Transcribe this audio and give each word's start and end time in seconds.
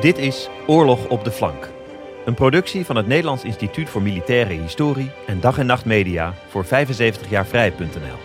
Dit 0.00 0.18
is 0.18 0.48
Oorlog 0.66 1.08
op 1.08 1.24
de 1.24 1.30
Flank. 1.30 1.70
Een 2.24 2.34
productie 2.34 2.84
van 2.84 2.96
het 2.96 3.06
Nederlands 3.06 3.44
Instituut 3.44 3.88
voor 3.88 4.02
Militaire 4.02 4.52
Historie 4.52 5.10
en 5.26 5.40
Dag 5.40 5.58
en 5.58 5.66
Nacht 5.66 5.84
Media 5.84 6.34
voor 6.48 6.64
75jaarvrij.nl. 6.64 8.18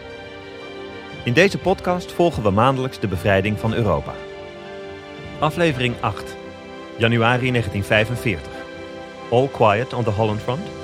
In 1.24 1.34
deze 1.34 1.58
podcast 1.58 2.12
volgen 2.12 2.44
we 2.44 2.50
maandelijks 2.50 3.00
de 3.00 3.08
bevrijding 3.08 3.60
van 3.60 3.74
Europa. 3.74 4.14
Aflevering 5.40 5.96
8, 6.00 6.36
januari 6.98 7.52
1945. 7.52 8.52
All 9.32 9.48
quiet 9.48 9.94
on 9.94 10.04
the 10.04 10.10
Holland 10.10 10.42
Front. 10.42 10.83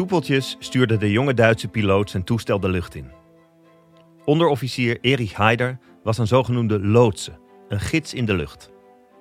Soepeltjes 0.00 0.56
stuurde 0.58 0.96
de 0.96 1.10
jonge 1.10 1.34
Duitse 1.34 1.68
piloot 1.68 2.10
zijn 2.10 2.24
toestel 2.24 2.60
de 2.60 2.68
lucht 2.68 2.94
in. 2.94 3.10
Onderofficier 4.24 4.98
Erich 5.00 5.32
Haider 5.32 5.78
was 6.02 6.18
een 6.18 6.26
zogenoemde 6.26 6.80
loodse, 6.80 7.32
een 7.68 7.80
gids 7.80 8.14
in 8.14 8.24
de 8.24 8.34
lucht. 8.34 8.70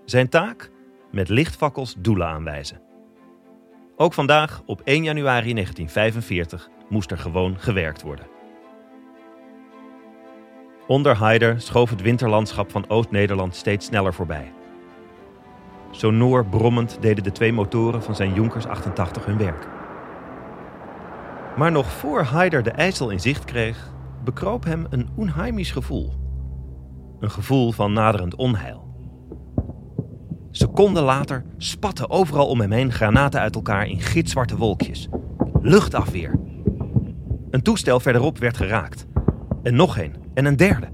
Zijn 0.06 0.30
taak? 0.30 0.72
Met 1.12 1.30
lichtfakkels 1.30 1.96
doelen 1.98 2.28
aanwijzen. 2.28 2.82
Ook 3.96 4.14
vandaag, 4.14 4.62
op 4.66 4.82
1 4.84 5.04
januari 5.04 5.54
1945, 5.54 6.70
moest 6.90 7.12
er 7.12 7.18
gewoon 7.18 7.60
gewerkt 7.60 8.02
worden. 8.02 8.28
Onder 10.88 11.16
Haider 11.16 11.62
schoof 11.62 11.90
het 11.90 12.02
winterlandschap 12.02 12.72
van 12.72 12.90
Oost-Nederland 12.90 13.56
steeds 13.56 13.86
sneller 13.86 14.14
voorbij. 14.14 14.54
Sonor 15.92 16.46
brommend 16.46 16.98
deden 17.02 17.24
de 17.24 17.32
twee 17.32 17.54
motoren 17.54 18.04
van 18.04 18.16
zijn 18.16 18.34
Junkers 18.34 18.66
88 18.66 19.26
hun 19.26 19.38
werk. 19.38 19.79
Maar 21.60 21.72
nog 21.72 21.92
voor 21.92 22.22
Haider 22.22 22.64
de 22.64 22.72
IJssel 22.72 23.10
in 23.10 23.20
zicht 23.20 23.44
kreeg, 23.44 23.94
bekroop 24.24 24.64
hem 24.64 24.86
een 24.90 25.10
onheimisch 25.16 25.72
gevoel. 25.72 26.14
Een 27.20 27.32
gevoel 27.32 27.72
van 27.72 27.94
naderend 27.94 28.36
onheil. 28.36 28.88
Seconden 30.52 31.04
later 31.04 31.46
spatten 31.58 32.10
overal 32.10 32.48
om 32.48 32.60
hem 32.60 32.72
heen 32.72 32.92
granaten 32.92 33.40
uit 33.40 33.56
elkaar 33.56 33.88
in 33.88 34.00
gitzwarte 34.00 34.58
wolkjes. 34.58 35.08
Luchtafweer. 35.62 36.40
Een 37.50 37.62
toestel 37.62 38.00
verderop 38.00 38.38
werd 38.38 38.58
geraakt. 38.58 39.06
En 39.64 39.76
nog 39.76 39.98
een. 39.98 40.16
En 40.34 40.46
een 40.46 40.58
derde. 40.58 40.88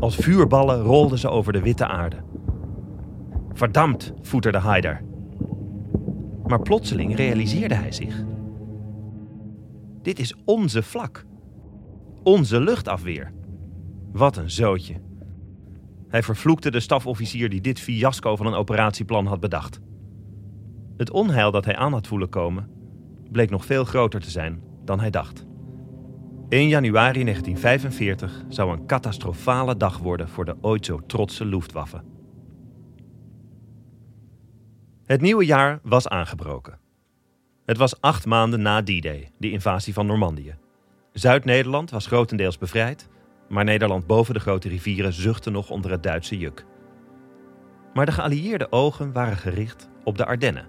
Als 0.00 0.16
vuurballen 0.16 0.80
rolden 0.82 1.18
ze 1.18 1.28
over 1.28 1.52
de 1.52 1.62
witte 1.62 1.86
aarde. 1.86 2.16
Verdampt, 3.52 4.12
voeterde 4.22 4.58
Haider. 4.58 5.02
Maar 6.46 6.62
plotseling 6.62 7.16
realiseerde 7.16 7.74
hij 7.74 7.92
zich. 7.92 8.24
Dit 10.02 10.18
is 10.18 10.34
onze 10.44 10.82
vlak. 10.82 11.24
Onze 12.22 12.60
luchtafweer. 12.60 13.32
Wat 14.12 14.36
een 14.36 14.50
zootje. 14.50 15.00
Hij 16.08 16.22
vervloekte 16.22 16.70
de 16.70 16.80
stafofficier 16.80 17.48
die 17.48 17.60
dit 17.60 17.80
fiasco 17.80 18.36
van 18.36 18.46
een 18.46 18.54
operatieplan 18.54 19.26
had 19.26 19.40
bedacht. 19.40 19.80
Het 20.96 21.10
onheil 21.10 21.50
dat 21.50 21.64
hij 21.64 21.76
aan 21.76 21.92
had 21.92 22.06
voelen 22.06 22.28
komen, 22.28 22.68
bleek 23.30 23.50
nog 23.50 23.64
veel 23.64 23.84
groter 23.84 24.20
te 24.20 24.30
zijn 24.30 24.62
dan 24.84 25.00
hij 25.00 25.10
dacht. 25.10 25.46
1 26.48 26.68
januari 26.68 27.24
1945 27.24 28.44
zou 28.48 28.72
een 28.72 28.86
catastrofale 28.86 29.76
dag 29.76 29.98
worden 29.98 30.28
voor 30.28 30.44
de 30.44 30.56
ooit 30.60 30.86
zo 30.86 31.00
trotse 31.06 31.44
Luftwaffe. 31.44 32.02
Het 35.04 35.20
nieuwe 35.20 35.44
jaar 35.44 35.80
was 35.82 36.08
aangebroken. 36.08 36.81
Het 37.64 37.76
was 37.76 38.00
acht 38.00 38.26
maanden 38.26 38.62
na 38.62 38.82
D-Day, 38.82 39.30
de 39.38 39.50
invasie 39.50 39.92
van 39.92 40.06
Normandië. 40.06 40.54
Zuid-Nederland 41.12 41.90
was 41.90 42.06
grotendeels 42.06 42.58
bevrijd, 42.58 43.08
maar 43.48 43.64
Nederland 43.64 44.06
boven 44.06 44.34
de 44.34 44.40
grote 44.40 44.68
rivieren 44.68 45.12
zuchtte 45.12 45.50
nog 45.50 45.70
onder 45.70 45.90
het 45.90 46.02
Duitse 46.02 46.38
juk. 46.38 46.64
Maar 47.94 48.06
de 48.06 48.12
geallieerde 48.12 48.72
ogen 48.72 49.12
waren 49.12 49.36
gericht 49.36 49.88
op 50.04 50.16
de 50.16 50.26
Ardennen, 50.26 50.68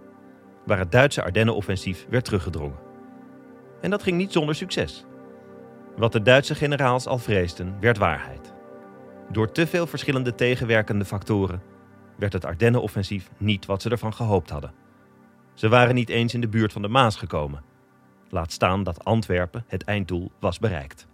waar 0.66 0.78
het 0.78 0.92
Duitse 0.92 1.24
Ardennenoffensief 1.24 2.06
werd 2.10 2.26
teruggedrongen. 2.26 2.80
En 3.82 3.90
dat 3.90 4.04
ging 4.04 4.18
niet 4.18 4.32
zonder 4.32 4.56
succes. 4.56 5.06
Wat 5.98 6.12
de 6.12 6.22
Duitse 6.22 6.56
generaals 6.56 7.08
al 7.08 7.18
vreesden, 7.18 7.78
werd 7.80 7.98
waarheid. 7.98 8.54
Door 9.32 9.52
te 9.52 9.68
veel 9.68 9.88
verschillende 9.88 10.36
tegenwerkende 10.36 11.06
factoren 11.06 11.62
werd 12.18 12.34
het 12.34 12.46
Ardennenoffensief 12.46 13.30
niet 13.38 13.66
wat 13.66 13.82
ze 13.82 13.90
ervan 13.90 14.14
gehoopt 14.14 14.50
hadden. 14.50 14.83
Ze 15.54 15.70
waren 15.70 15.96
niet 15.96 16.10
eens 16.10 16.34
in 16.34 16.42
de 16.42 16.48
buurt 16.48 16.74
van 16.74 16.82
de 16.82 16.88
Maas 16.88 17.16
gekomen. 17.16 17.64
Laat 18.30 18.52
staan 18.52 18.84
dat 18.84 19.06
Antwerpen, 19.06 19.66
het 19.68 19.84
einddoel, 19.84 20.32
was 20.40 20.60
bereikt. 20.60 21.08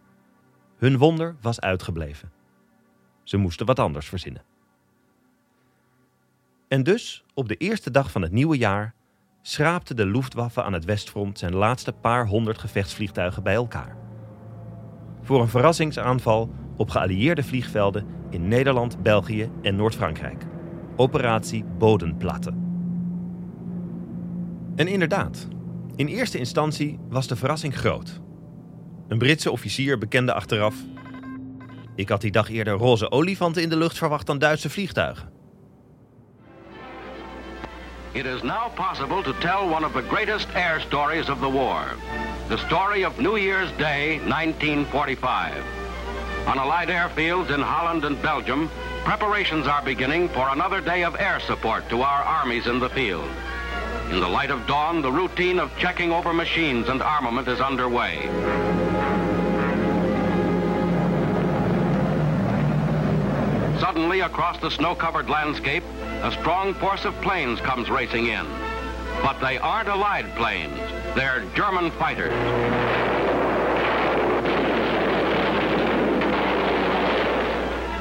Hun 0.77 0.97
wonder 0.97 1.35
was 1.41 1.59
uitgebleven. 1.59 2.31
Ze 3.23 3.37
moesten 3.37 3.65
wat 3.65 3.79
anders 3.79 4.09
verzinnen. 4.09 4.43
En 6.67 6.83
dus, 6.83 7.23
op 7.33 7.47
de 7.47 7.55
eerste 7.55 7.91
dag 7.91 8.11
van 8.11 8.21
het 8.21 8.31
nieuwe 8.31 8.57
jaar, 8.57 8.93
schraapte 9.41 9.93
de 9.93 10.05
Luftwaffe 10.05 10.63
aan 10.63 10.73
het 10.73 10.85
Westfront 10.85 11.39
zijn 11.39 11.55
laatste 11.55 11.91
paar 11.91 12.27
honderd 12.27 12.57
gevechtsvliegtuigen 12.57 13.43
bij 13.43 13.53
elkaar. 13.53 13.97
Voor 15.21 15.41
een 15.41 15.47
verrassingsaanval 15.47 16.53
op 16.77 16.89
geallieerde 16.89 17.43
vliegvelden 17.43 18.05
in 18.29 18.47
Nederland, 18.47 19.03
België 19.03 19.51
en 19.61 19.75
Noord-Frankrijk. 19.75 20.45
Operatie 20.95 21.63
Bodenplatte. 21.63 22.68
En 24.79 24.87
inderdaad, 24.87 25.47
in 25.95 26.07
eerste 26.07 26.37
instantie 26.37 26.99
was 27.09 27.27
de 27.27 27.35
verrassing 27.35 27.77
groot. 27.77 28.19
Een 29.07 29.17
Britse 29.17 29.51
officier 29.51 29.97
bekende 29.97 30.33
achteraf: 30.33 30.75
Ik 31.95 32.09
had 32.09 32.21
die 32.21 32.31
dag 32.31 32.49
eerder 32.49 32.73
roze 32.73 33.11
olifanten 33.11 33.61
in 33.61 33.69
de 33.69 33.77
lucht 33.77 33.97
verwacht 33.97 34.25
dan 34.25 34.37
Duitse 34.37 34.69
vliegtuigen. 34.69 35.31
It 38.11 38.25
is 38.25 38.41
now 38.41 38.73
possible 38.73 39.21
to 39.23 39.33
tell 39.39 39.75
one 39.75 39.85
of 39.85 39.91
the 39.91 40.03
greatest 40.07 40.47
air 40.53 40.81
stories 40.81 41.29
of 41.29 41.39
the 41.39 41.51
war. 41.51 41.83
The 42.47 42.57
story 42.57 43.03
of 43.03 43.19
New 43.19 43.37
Year's 43.37 43.71
Day, 43.77 44.19
1945. 44.27 45.53
On 46.47 46.57
Allied 46.57 46.89
airfields 46.89 47.49
in 47.49 47.61
Holland 47.61 48.05
and 48.05 48.21
Belgium, 48.21 48.69
preparations 49.03 49.67
are 49.67 49.83
beginning 49.83 50.29
for 50.29 50.49
another 50.49 50.83
day 50.83 51.05
of 51.05 51.15
air 51.15 51.39
support 51.39 51.89
to 51.89 52.01
our 52.01 52.23
armies 52.23 52.65
in 52.65 52.79
the 52.79 52.89
field. 52.89 53.29
In 54.11 54.19
the 54.19 54.27
light 54.27 54.49
of 54.49 54.65
dawn, 54.65 55.03
the 55.03 55.11
routine 55.11 55.59
of 55.59 55.71
checking 55.77 56.11
over 56.11 56.33
machines 56.33 56.89
and 56.89 56.99
armament 56.99 57.47
is 57.47 57.61
underway. 57.61 58.17
Suddenly, 63.79 64.21
across 64.21 64.59
the 64.59 64.71
snow-covered 64.71 65.29
landscape, 65.29 65.83
a 66.23 66.31
strong 66.31 66.73
force 66.73 67.05
of 67.05 67.13
planes 67.21 67.61
comes 67.61 67.89
racing 67.89 68.27
in. 68.27 68.47
But 69.21 69.39
they 69.41 69.59
aren't 69.59 69.87
Allied 69.87 70.35
planes. 70.35 70.79
They're 71.15 71.45
German 71.55 71.91
fighters. 71.91 72.33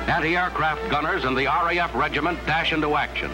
Anti-aircraft 0.09 0.91
gunners 0.91 1.25
and 1.25 1.37
the 1.37 1.45
RAF 1.45 1.95
regiment 1.95 2.39
dash 2.47 2.73
into 2.73 2.97
action. 2.97 3.31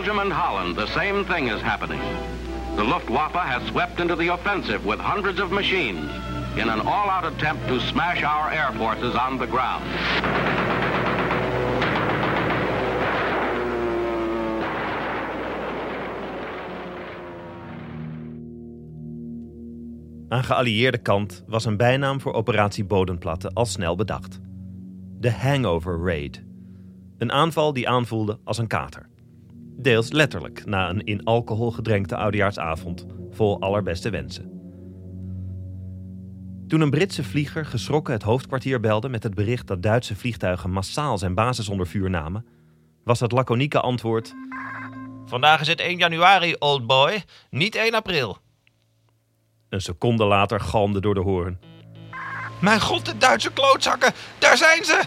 Belgium 0.00 0.18
and 0.18 0.32
Holland, 0.32 0.76
the 0.76 0.86
same 0.86 1.24
thing 1.24 1.48
is 1.48 1.60
happening. 1.60 2.00
The 2.76 2.84
Luftwaffe 2.84 3.34
has 3.34 3.62
swept 3.68 4.00
into 4.00 4.16
the 4.16 4.28
offensive 4.28 4.86
with 4.86 4.98
hundreds 4.98 5.40
of 5.40 5.50
machines 5.50 6.10
in 6.56 6.70
an 6.70 6.80
all-out 6.80 7.26
attempt 7.32 7.68
to 7.68 7.78
smash 7.80 8.22
our 8.22 8.50
air 8.50 8.72
forces 8.78 9.14
on 9.14 9.38
the 9.38 9.46
ground. 9.46 9.84
Aan 20.28 20.44
geallieerde 20.44 20.98
kant 20.98 21.44
was 21.46 21.64
een 21.64 21.76
bijnaam 21.76 22.20
voor 22.20 22.32
operatie 22.32 22.84
Bodenplatte 22.84 23.50
al 23.52 23.66
snel 23.66 23.96
bedacht. 23.96 24.40
De 25.18 25.32
Hangover 25.32 26.00
Raid. 26.04 26.44
Een 27.18 27.32
aanval 27.32 27.72
die 27.72 27.88
aanvoelde 27.88 28.38
als 28.44 28.58
een 28.58 28.66
kater. 28.66 29.08
Deels 29.82 30.12
letterlijk 30.12 30.66
na 30.66 30.88
een 30.88 31.04
in 31.04 31.24
alcohol 31.24 31.70
gedrenkte 31.70 32.16
oudejaarsavond 32.16 33.06
vol 33.30 33.60
allerbeste 33.60 34.10
wensen. 34.10 34.50
Toen 36.68 36.80
een 36.80 36.90
Britse 36.90 37.24
vlieger 37.24 37.66
geschrokken 37.66 38.14
het 38.14 38.22
hoofdkwartier 38.22 38.80
belde 38.80 39.08
met 39.08 39.22
het 39.22 39.34
bericht 39.34 39.66
dat 39.66 39.82
Duitse 39.82 40.16
vliegtuigen 40.16 40.70
massaal 40.70 41.18
zijn 41.18 41.34
basis 41.34 41.68
onder 41.68 41.86
vuur 41.86 42.10
namen, 42.10 42.46
was 43.04 43.20
het 43.20 43.32
laconieke 43.32 43.80
antwoord: 43.80 44.34
Vandaag 45.24 45.60
is 45.60 45.66
het 45.66 45.80
1 45.80 45.98
januari, 45.98 46.54
old 46.58 46.86
boy, 46.86 47.22
niet 47.50 47.74
1 47.74 47.94
april. 47.94 48.38
Een 49.68 49.80
seconde 49.80 50.24
later 50.24 50.60
galmde 50.60 51.00
door 51.00 51.14
de 51.14 51.20
hoorn. 51.20 51.58
Mijn 52.60 52.80
god, 52.80 53.06
de 53.06 53.16
Duitse 53.16 53.52
klootzakken, 53.52 54.12
daar 54.38 54.56
zijn 54.56 54.84
ze! 54.84 55.02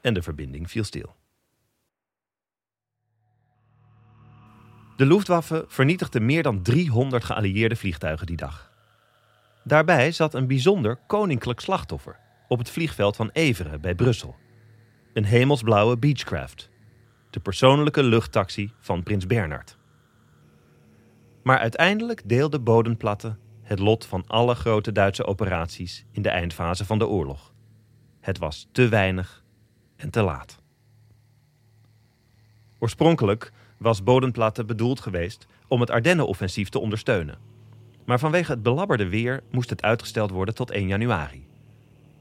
En 0.00 0.14
de 0.14 0.22
verbinding 0.22 0.70
viel 0.70 0.84
stil. 0.84 1.17
De 4.98 5.06
Luftwaffe 5.06 5.64
vernietigde 5.68 6.20
meer 6.20 6.42
dan 6.42 6.62
300 6.62 7.24
geallieerde 7.24 7.76
vliegtuigen 7.76 8.26
die 8.26 8.36
dag. 8.36 8.72
Daarbij 9.64 10.12
zat 10.12 10.34
een 10.34 10.46
bijzonder 10.46 10.98
koninklijk 11.06 11.60
slachtoffer 11.60 12.18
op 12.48 12.58
het 12.58 12.70
vliegveld 12.70 13.16
van 13.16 13.30
Everen 13.32 13.80
bij 13.80 13.94
Brussel. 13.94 14.36
Een 15.12 15.24
hemelsblauwe 15.24 15.98
Beechcraft, 15.98 16.70
de 17.30 17.40
persoonlijke 17.40 18.02
luchttaxi 18.02 18.72
van 18.78 19.02
prins 19.02 19.26
Bernhard. 19.26 19.78
Maar 21.42 21.58
uiteindelijk 21.58 22.22
deelde 22.24 22.60
Bodenplatte 22.60 23.36
het 23.62 23.78
lot 23.78 24.06
van 24.06 24.24
alle 24.26 24.54
grote 24.54 24.92
Duitse 24.92 25.26
operaties 25.26 26.04
in 26.12 26.22
de 26.22 26.30
eindfase 26.30 26.84
van 26.84 26.98
de 26.98 27.06
oorlog. 27.06 27.52
Het 28.20 28.38
was 28.38 28.68
te 28.72 28.88
weinig 28.88 29.44
en 29.96 30.10
te 30.10 30.22
laat. 30.22 30.62
Oorspronkelijk 32.78 33.52
was 33.78 34.02
Bodenplatte 34.02 34.64
bedoeld 34.64 35.00
geweest 35.00 35.46
om 35.68 35.80
het 35.80 35.90
Ardennenoffensief 35.90 36.68
te 36.68 36.78
ondersteunen. 36.78 37.38
Maar 38.04 38.18
vanwege 38.18 38.52
het 38.52 38.62
belabberde 38.62 39.08
weer 39.08 39.42
moest 39.50 39.70
het 39.70 39.82
uitgesteld 39.82 40.30
worden 40.30 40.54
tot 40.54 40.70
1 40.70 40.86
januari. 40.86 41.46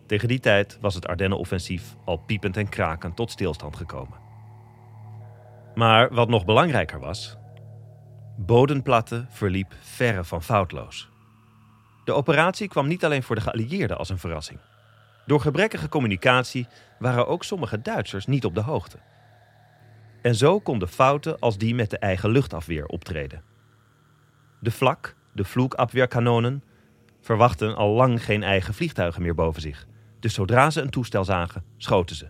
Tegen 0.06 0.28
die 0.28 0.40
tijd 0.40 0.78
was 0.82 0.96
het 0.96 1.08
Ardennenoffensief 1.08 1.96
al 2.06 2.18
piepend 2.18 2.58
en 2.58 2.70
krakend 2.70 3.16
tot 3.16 3.32
stilstand 3.32 3.76
gekomen. 3.76 4.18
Maar 5.76 6.14
wat 6.14 6.30
nog 6.30 6.46
belangrijker 6.46 7.00
was, 7.00 7.38
Bodenplatte 8.38 9.26
verliep 9.30 9.74
verre 9.80 10.24
van 10.24 10.44
foutloos. 10.44 11.10
De 12.06 12.14
operatie 12.14 12.68
kwam 12.68 12.88
niet 12.88 13.06
alleen 13.06 13.24
voor 13.24 13.36
de 13.36 13.42
geallieerden 13.42 13.98
als 13.98 14.10
een 14.10 14.18
verrassing. 14.18 14.60
Door 15.26 15.42
gebrekkige 15.42 15.90
communicatie 15.90 16.68
waren 17.00 17.28
ook 17.28 17.44
sommige 17.44 17.82
Duitsers 17.82 18.26
niet 18.26 18.46
op 18.46 18.56
de 18.56 18.62
hoogte. 18.62 18.98
En 20.22 20.36
zo 20.36 20.60
konden 20.60 20.88
fouten 20.88 21.40
als 21.40 21.58
die 21.58 21.76
met 21.76 21.90
de 21.90 21.98
eigen 21.98 22.30
luchtafweer 22.30 22.86
optreden. 22.86 23.44
De 24.60 24.72
vlak, 24.72 25.16
de 25.34 25.44
vloekabweerkanonen, 25.44 26.64
verwachten 27.22 27.76
al 27.76 27.94
lang 27.94 28.24
geen 28.24 28.44
eigen 28.44 28.74
vliegtuigen 28.74 29.22
meer 29.22 29.36
boven 29.36 29.62
zich. 29.62 29.88
Dus 30.20 30.34
zodra 30.34 30.70
ze 30.70 30.82
een 30.82 30.90
toestel 30.90 31.24
zagen, 31.24 31.64
schoten 31.78 32.16
ze. 32.16 32.28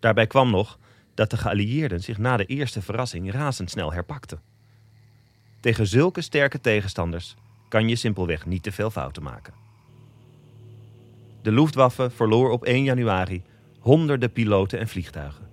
Daarbij 0.00 0.26
kwam 0.26 0.50
nog 0.50 0.78
dat 1.14 1.30
de 1.30 1.36
geallieerden 1.36 2.00
zich 2.00 2.18
na 2.18 2.36
de 2.36 2.44
eerste 2.44 2.82
verrassing 2.82 3.32
razendsnel 3.32 3.92
herpakten. 3.92 4.40
Tegen 5.60 5.86
zulke 5.86 6.20
sterke 6.20 6.60
tegenstanders 6.60 7.34
kan 7.68 7.88
je 7.88 7.96
simpelweg 7.96 8.46
niet 8.46 8.62
te 8.62 8.72
veel 8.72 8.90
fouten 8.90 9.22
maken. 9.22 9.54
De 11.42 11.52
Luftwaffe 11.52 12.10
verloor 12.10 12.50
op 12.50 12.64
1 12.64 12.84
januari 12.84 13.42
honderden 13.78 14.32
piloten 14.32 14.78
en 14.78 14.88
vliegtuigen. 14.88 15.51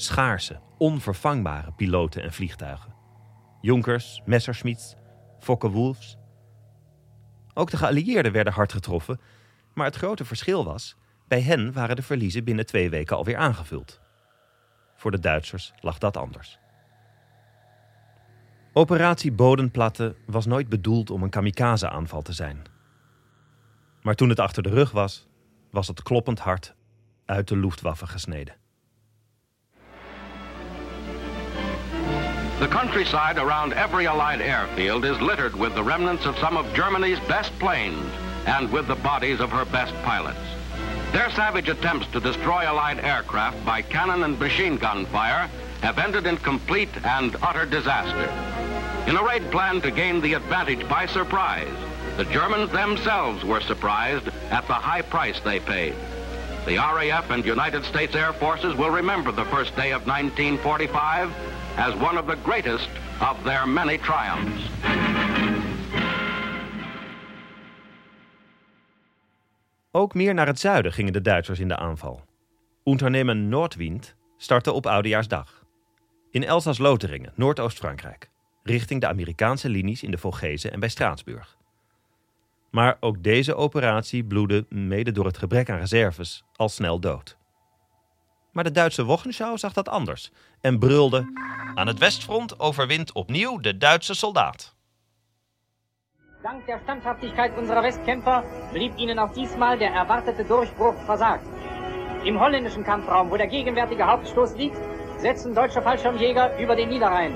Schaarse, 0.00 0.60
onvervangbare 0.78 1.72
piloten 1.72 2.22
en 2.22 2.32
vliegtuigen. 2.32 2.94
Junkers, 3.60 4.22
Messerschmitts, 4.24 4.96
Fokke-Wulfs. 5.38 6.18
Ook 7.54 7.70
de 7.70 7.76
geallieerden 7.76 8.32
werden 8.32 8.52
hard 8.52 8.72
getroffen, 8.72 9.20
maar 9.74 9.86
het 9.86 9.96
grote 9.96 10.24
verschil 10.24 10.64
was: 10.64 10.96
bij 11.28 11.40
hen 11.40 11.72
waren 11.72 11.96
de 11.96 12.02
verliezen 12.02 12.44
binnen 12.44 12.66
twee 12.66 12.90
weken 12.90 13.16
alweer 13.16 13.36
aangevuld. 13.36 14.00
Voor 14.96 15.10
de 15.10 15.18
Duitsers 15.18 15.72
lag 15.80 15.98
dat 15.98 16.16
anders. 16.16 16.58
Operatie 18.72 19.32
Bodenplatte 19.32 20.16
was 20.26 20.46
nooit 20.46 20.68
bedoeld 20.68 21.10
om 21.10 21.22
een 21.22 21.30
kamikaze-aanval 21.30 22.22
te 22.22 22.32
zijn. 22.32 22.62
Maar 24.02 24.14
toen 24.14 24.28
het 24.28 24.40
achter 24.40 24.62
de 24.62 24.68
rug 24.68 24.90
was, 24.90 25.28
was 25.70 25.88
het 25.88 26.02
kloppend 26.02 26.38
hart 26.38 26.74
uit 27.24 27.48
de 27.48 27.56
Luftwaffe 27.56 28.06
gesneden. 28.06 28.59
The 32.60 32.68
countryside 32.68 33.38
around 33.38 33.72
every 33.72 34.06
Allied 34.06 34.42
airfield 34.42 35.06
is 35.06 35.18
littered 35.18 35.56
with 35.56 35.74
the 35.74 35.82
remnants 35.82 36.26
of 36.26 36.36
some 36.36 36.58
of 36.58 36.74
Germany's 36.74 37.18
best 37.20 37.58
planes 37.58 38.12
and 38.44 38.70
with 38.70 38.86
the 38.86 38.96
bodies 38.96 39.40
of 39.40 39.50
her 39.50 39.64
best 39.64 39.94
pilots. 40.02 40.38
Their 41.10 41.30
savage 41.30 41.70
attempts 41.70 42.08
to 42.08 42.20
destroy 42.20 42.66
Allied 42.66 42.98
aircraft 42.98 43.64
by 43.64 43.80
cannon 43.80 44.24
and 44.24 44.38
machine 44.38 44.76
gun 44.76 45.06
fire 45.06 45.48
have 45.80 45.98
ended 45.98 46.26
in 46.26 46.36
complete 46.36 46.90
and 47.02 47.34
utter 47.42 47.64
disaster. 47.64 48.28
In 49.08 49.16
a 49.16 49.24
raid 49.24 49.50
plan 49.50 49.80
to 49.80 49.90
gain 49.90 50.20
the 50.20 50.34
advantage 50.34 50.86
by 50.86 51.06
surprise, 51.06 51.74
the 52.18 52.26
Germans 52.26 52.70
themselves 52.72 53.42
were 53.42 53.62
surprised 53.62 54.28
at 54.50 54.66
the 54.66 54.74
high 54.74 55.00
price 55.00 55.40
they 55.40 55.60
paid. 55.60 55.94
The 56.64 56.76
RAF 56.76 57.30
and 57.30 57.44
United 57.44 57.84
States 57.84 58.14
Air 58.14 58.32
Forces 58.32 58.74
will 58.74 58.90
remember 58.90 59.34
the 59.34 59.44
first 59.44 59.74
day 59.76 59.94
of 59.94 60.06
1945 60.06 61.30
as 61.76 61.94
one 61.94 62.18
of 62.18 62.26
the 62.26 62.36
greatest 62.42 62.88
of 63.20 63.42
their 63.42 63.66
many 63.66 63.98
triumphs. 63.98 64.70
Ook 69.90 70.14
meer 70.14 70.34
naar 70.34 70.46
het 70.46 70.60
zuiden 70.60 70.92
gingen 70.92 71.12
de 71.12 71.20
Duitsers 71.20 71.58
in 71.58 71.68
de 71.68 71.76
aanval. 71.76 72.24
Unternehmen 72.84 73.48
Noordwind 73.48 74.14
startte 74.36 74.72
op 74.72 74.86
Oudejaarsdag. 74.86 75.64
In 76.30 76.44
Elsass-Lotharingen, 76.44 77.32
Noordoost-Frankrijk, 77.34 78.30
richting 78.62 79.00
de 79.00 79.06
Amerikaanse 79.06 79.68
linies 79.68 80.02
in 80.02 80.10
de 80.10 80.18
Vogezen 80.18 80.72
en 80.72 80.80
bij 80.80 80.88
Straatsburg. 80.88 81.58
Maar 82.70 82.96
ook 83.00 83.22
deze 83.22 83.54
operatie 83.54 84.24
bloedde, 84.24 84.66
mede 84.68 85.12
door 85.12 85.24
het 85.24 85.38
gebrek 85.38 85.70
aan 85.70 85.78
reserves, 85.78 86.44
al 86.56 86.68
snel 86.68 87.00
dood. 87.00 87.38
Maar 88.52 88.64
de 88.64 88.70
Duitse 88.70 89.04
Wochenschau 89.04 89.58
zag 89.58 89.72
dat 89.72 89.88
anders 89.88 90.32
en 90.60 90.78
brulde: 90.78 91.32
Aan 91.74 91.86
het 91.86 91.98
westfront 91.98 92.60
overwint 92.60 93.12
opnieuw 93.12 93.60
de 93.60 93.76
Duitse 93.76 94.14
soldaat. 94.14 94.74
Dank 96.42 96.66
der 96.66 96.80
Standhaftigkeit 96.82 97.58
unserer 97.58 97.82
Westkämpfer 97.82 98.44
blieb 98.72 98.96
ihnen 98.96 99.18
auch 99.18 99.32
diesmal 99.32 99.78
der 99.78 99.92
erwartete 99.92 100.44
Durchbruch 100.44 100.94
versagt. 101.04 101.44
Im 102.24 102.38
holländischen 102.38 102.82
Kampfraum, 102.82 103.30
wo 103.30 103.36
der 103.36 103.46
gegenwärtige 103.46 104.06
Hauptstoß 104.06 104.56
liegt, 104.56 104.78
setzen 105.18 105.54
deutsche 105.54 105.82
Fallschirmjäger 105.82 106.58
über 106.58 106.76
den 106.76 106.88
Niederrhein. 106.88 107.34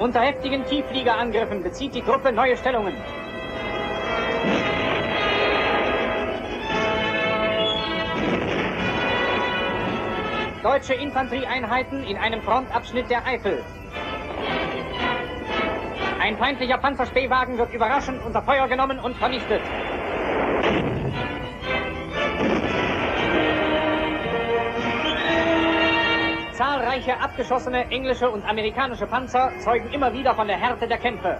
Unter 0.00 0.22
heftigen 0.22 0.64
Tieffliegerangriffen 0.64 1.62
bezieht 1.62 1.94
die 1.94 2.00
Truppe 2.00 2.32
neue 2.32 2.56
Stellungen. 2.56 2.94
Deutsche 10.62 10.94
Infanterieeinheiten 10.94 12.02
in 12.04 12.16
einem 12.16 12.40
Frontabschnitt 12.40 13.10
der 13.10 13.26
Eifel. 13.26 13.62
Ein 16.18 16.38
feindlicher 16.38 16.78
Panzerspähwagen 16.78 17.58
wird 17.58 17.74
überraschend 17.74 18.24
unter 18.24 18.40
Feuer 18.40 18.68
genommen 18.68 18.98
und 19.00 19.18
vernichtet. 19.18 19.60
Zahlreiche 26.60 27.18
abgeschossene 27.18 27.90
englische 27.90 28.28
und 28.28 28.46
amerikanische 28.46 29.06
Panzer 29.06 29.50
zeugen 29.60 29.90
immer 29.94 30.12
wieder 30.12 30.34
von 30.34 30.46
der 30.46 30.58
Härte 30.58 30.86
der 30.86 30.98
Kämpfe. 30.98 31.38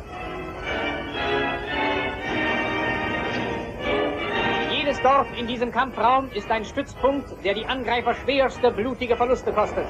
Jedes 4.73 4.99
Dorf 5.03 5.27
in 5.39 5.47
diesem 5.47 5.73
Kampfraum 5.73 6.31
ist 6.33 6.51
ein 6.51 6.65
Stützpunkt, 6.65 7.45
der 7.45 7.53
die 7.53 7.67
Angreifer 7.67 8.15
schwerste 8.15 8.71
blutige 8.71 9.15
Verluste 9.15 9.53
kostet. 9.53 9.85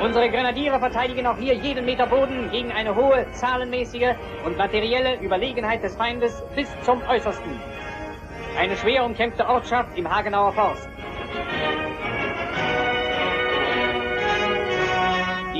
Unsere 0.00 0.30
Grenadiere 0.30 0.78
verteidigen 0.78 1.26
auch 1.26 1.36
hier 1.36 1.52
jeden 1.52 1.84
Meter 1.84 2.06
Boden 2.06 2.50
gegen 2.50 2.72
eine 2.72 2.96
hohe 2.96 3.26
zahlenmäßige 3.32 4.14
und 4.46 4.56
materielle 4.56 5.20
Überlegenheit 5.20 5.82
des 5.82 5.94
Feindes 5.94 6.42
bis 6.54 6.68
zum 6.80 7.02
Äußersten. 7.06 7.60
Eine 8.58 8.78
schwer 8.78 9.04
umkämpfte 9.04 9.46
Ortschaft 9.46 9.90
im 9.98 10.08
Hagenauer 10.08 10.54
Forst. 10.54 10.88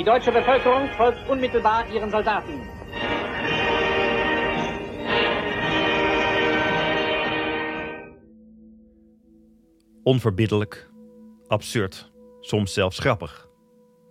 Deutsche 0.06 0.30
Bevölkerung 0.30 0.88
folgt 0.90 1.28
unmittelbar 1.28 1.90
ihren 1.90 2.10
Soldaten. 2.10 2.60
Onverbiddelijk, 10.02 10.90
absurd, 11.46 12.12
soms 12.40 12.72
zelfs 12.72 12.98
grappig. 12.98 13.48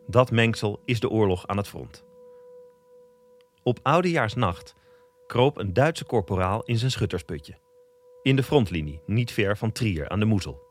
Dat 0.07 0.31
mengsel 0.31 0.81
is 0.85 0.99
de 0.99 1.09
oorlog 1.09 1.47
aan 1.47 1.57
het 1.57 1.67
front. 1.67 2.05
Op 3.63 3.79
oudejaarsnacht 3.83 4.75
kroop 5.27 5.57
een 5.57 5.73
Duitse 5.73 6.05
korporaal 6.05 6.63
in 6.63 6.77
zijn 6.77 6.91
schuttersputje. 6.91 7.57
In 8.21 8.35
de 8.35 8.43
frontlinie, 8.43 9.01
niet 9.05 9.31
ver 9.31 9.57
van 9.57 9.71
Trier 9.71 10.09
aan 10.09 10.19
de 10.19 10.25
Moezel. 10.25 10.61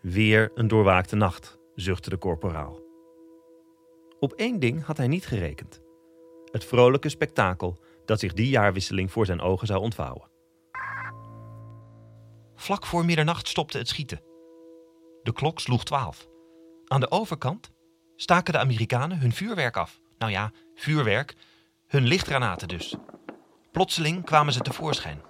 Weer 0.00 0.50
een 0.54 0.68
doorwaakte 0.68 1.16
nacht, 1.16 1.58
zuchtte 1.74 2.10
de 2.10 2.16
korporaal. 2.16 2.89
Op 4.20 4.32
één 4.32 4.58
ding 4.58 4.84
had 4.84 4.96
hij 4.96 5.08
niet 5.08 5.26
gerekend: 5.26 5.80
het 6.50 6.64
vrolijke 6.64 7.08
spektakel 7.08 7.80
dat 8.04 8.20
zich 8.20 8.32
die 8.32 8.48
jaarwisseling 8.48 9.12
voor 9.12 9.26
zijn 9.26 9.40
ogen 9.40 9.66
zou 9.66 9.80
ontvouwen. 9.80 10.28
Vlak 12.54 12.86
voor 12.86 13.04
middernacht 13.04 13.48
stopte 13.48 13.78
het 13.78 13.88
schieten. 13.88 14.22
De 15.22 15.32
klok 15.32 15.60
sloeg 15.60 15.84
twaalf. 15.84 16.28
Aan 16.86 17.00
de 17.00 17.10
overkant 17.10 17.70
staken 18.16 18.52
de 18.52 18.58
Amerikanen 18.58 19.18
hun 19.18 19.32
vuurwerk 19.32 19.76
af. 19.76 20.00
Nou 20.18 20.32
ja, 20.32 20.52
vuurwerk, 20.74 21.34
hun 21.86 22.06
lichtgranaten 22.06 22.68
dus. 22.68 22.96
Plotseling 23.72 24.24
kwamen 24.24 24.52
ze 24.52 24.60
tevoorschijn. 24.60 25.22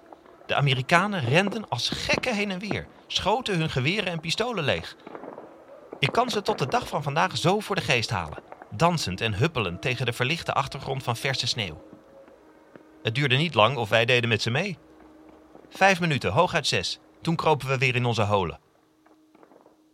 De 0.45 0.55
Amerikanen 0.55 1.23
renden 1.23 1.69
als 1.69 1.89
gekken 1.89 2.35
heen 2.35 2.51
en 2.51 2.59
weer, 2.59 2.87
schoten 3.07 3.57
hun 3.57 3.69
geweren 3.69 4.11
en 4.11 4.19
pistolen 4.19 4.63
leeg. 4.63 4.95
Ik 5.99 6.11
kan 6.11 6.29
ze 6.29 6.41
tot 6.41 6.59
de 6.59 6.67
dag 6.67 6.87
van 6.87 7.03
vandaag 7.03 7.37
zo 7.37 7.59
voor 7.59 7.75
de 7.75 7.81
geest 7.81 8.09
halen, 8.09 8.43
dansend 8.75 9.21
en 9.21 9.33
huppelend 9.33 9.81
tegen 9.81 10.05
de 10.05 10.13
verlichte 10.13 10.53
achtergrond 10.53 11.03
van 11.03 11.15
verse 11.15 11.47
sneeuw. 11.47 11.89
Het 13.03 13.15
duurde 13.15 13.35
niet 13.35 13.53
lang 13.53 13.77
of 13.77 13.89
wij 13.89 14.05
deden 14.05 14.29
met 14.29 14.41
ze 14.41 14.49
mee. 14.49 14.77
Vijf 15.69 15.99
minuten, 15.99 16.31
hooguit 16.31 16.67
zes, 16.67 16.99
toen 17.21 17.35
kropen 17.35 17.67
we 17.67 17.77
weer 17.77 17.95
in 17.95 18.05
onze 18.05 18.21
holen. 18.21 18.59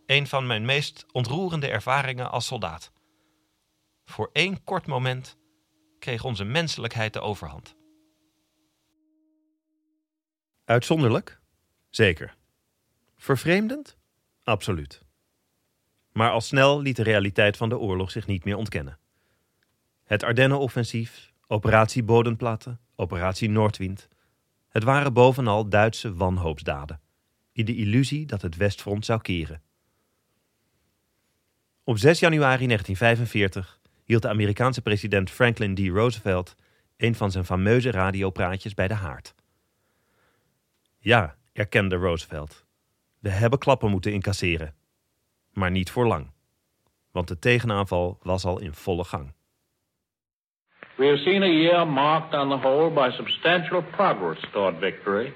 Een 0.06 0.26
van 0.26 0.46
mijn 0.46 0.64
meest 0.64 1.06
ontroerende 1.12 1.68
ervaringen 1.68 2.30
als 2.30 2.46
soldaat. 2.46 2.92
Voor 4.04 4.30
één 4.32 4.64
kort 4.64 4.86
moment 4.86 5.36
kreeg 5.98 6.24
onze 6.24 6.44
menselijkheid 6.44 7.12
de 7.12 7.20
overhand. 7.20 7.76
Uitzonderlijk? 10.64 11.40
Zeker. 11.90 12.36
Vervreemdend? 13.16 13.96
Absoluut. 14.42 15.02
Maar 16.18 16.30
al 16.30 16.40
snel 16.40 16.80
liet 16.80 16.96
de 16.96 17.02
realiteit 17.02 17.56
van 17.56 17.68
de 17.68 17.78
oorlog 17.78 18.10
zich 18.10 18.26
niet 18.26 18.44
meer 18.44 18.56
ontkennen. 18.56 18.98
Het 20.04 20.22
Ardennenoffensief, 20.22 21.32
operatie 21.46 22.02
Bodemplatte, 22.02 22.78
operatie 22.96 23.50
Noordwind. 23.50 24.08
Het 24.68 24.82
waren 24.82 25.12
bovenal 25.12 25.68
Duitse 25.68 26.14
wanhoopsdaden, 26.14 27.00
in 27.52 27.64
de 27.64 27.76
illusie 27.76 28.26
dat 28.26 28.42
het 28.42 28.56
Westfront 28.56 29.04
zou 29.04 29.20
keren. 29.20 29.62
Op 31.84 31.98
6 31.98 32.18
januari 32.18 32.66
1945 32.66 33.80
hield 34.04 34.22
de 34.22 34.28
Amerikaanse 34.28 34.82
president 34.82 35.30
Franklin 35.30 35.74
D. 35.74 35.78
Roosevelt 35.78 36.54
een 36.96 37.14
van 37.14 37.30
zijn 37.30 37.44
fameuze 37.44 37.90
radiopraatjes 37.90 38.74
bij 38.74 38.88
de 38.88 38.94
haard. 38.94 39.34
Ja, 40.98 41.36
erkende 41.52 41.96
Roosevelt. 41.96 42.64
We 43.18 43.28
hebben 43.28 43.58
klappen 43.58 43.90
moeten 43.90 44.12
incasseren. 44.12 44.76
Maar 45.58 45.70
niet 45.70 45.90
voor 45.90 46.06
lang. 46.06 46.30
Want 47.12 47.28
de 47.28 47.38
tegenaanval 47.38 48.18
was 48.22 48.44
al 48.44 48.60
in 48.60 48.72
volle 48.72 49.04
gang. 49.04 49.32
We 50.94 51.06
have 51.06 51.18
seen 51.18 51.42
a 51.42 51.46
year 51.46 51.86
marked 51.86 52.34
on 52.34 52.48
the 52.48 52.68
whole 52.68 52.90
by 52.90 53.10
substantial 53.10 53.82
progress 53.82 54.38
toward 54.52 54.78
victory, 54.78 55.32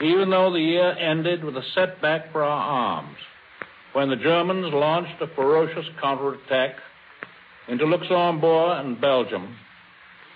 even 0.00 0.30
though 0.30 0.52
the 0.52 0.62
year 0.62 0.96
ended 0.96 1.42
with 1.42 1.56
a 1.56 1.62
setback 1.62 2.30
for 2.30 2.42
our 2.42 2.62
arms, 2.62 3.18
when 3.92 4.08
the 4.08 4.22
Germans 4.22 4.72
launched 4.72 5.20
a 5.20 5.26
ferocious 5.26 5.86
counterattack 6.00 6.74
into 7.66 7.86
Luxembourg 7.86 8.84
and 8.84 9.00
Belgium 9.00 9.56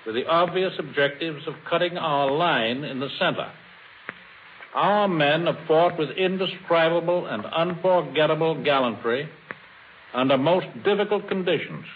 with 0.06 0.14
the 0.14 0.26
obvious 0.26 0.78
objectives 0.78 1.46
of 1.46 1.54
cutting 1.70 1.98
our 1.98 2.30
line 2.30 2.84
in 2.84 3.00
the 3.00 3.10
center. 3.18 3.50
Our 4.74 5.08
men 5.08 5.46
have 5.46 5.66
fought 5.66 5.98
with 5.98 6.10
indescribable 6.10 7.26
and 7.26 7.44
unforgettable 7.46 8.62
gallantry 8.62 9.28
under 10.14 10.38
most 10.38 10.66
difficult 10.84 11.28
conditions. 11.28 11.86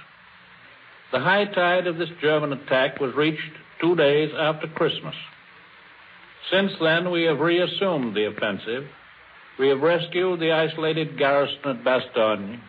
The 1.13 1.21
high 1.21 1.45
tide 1.45 1.87
of 1.87 1.99
this 1.99 2.09
German 2.21 2.53
attack 2.53 2.99
was 3.01 3.15
reached 3.15 3.53
two 3.81 3.95
days 3.97 4.31
after 4.37 4.67
Christmas. 4.69 5.15
Since 6.51 6.73
then, 6.81 7.11
we 7.11 7.25
have 7.25 7.41
reassumed 7.41 8.17
the 8.17 8.27
offensive. 8.27 8.85
We 9.59 9.69
have 9.69 9.81
rescued 9.81 10.41
the 10.41 10.53
isolated 10.53 11.19
garrison 11.19 11.61
at 11.67 11.85
Bastogne 11.85 12.61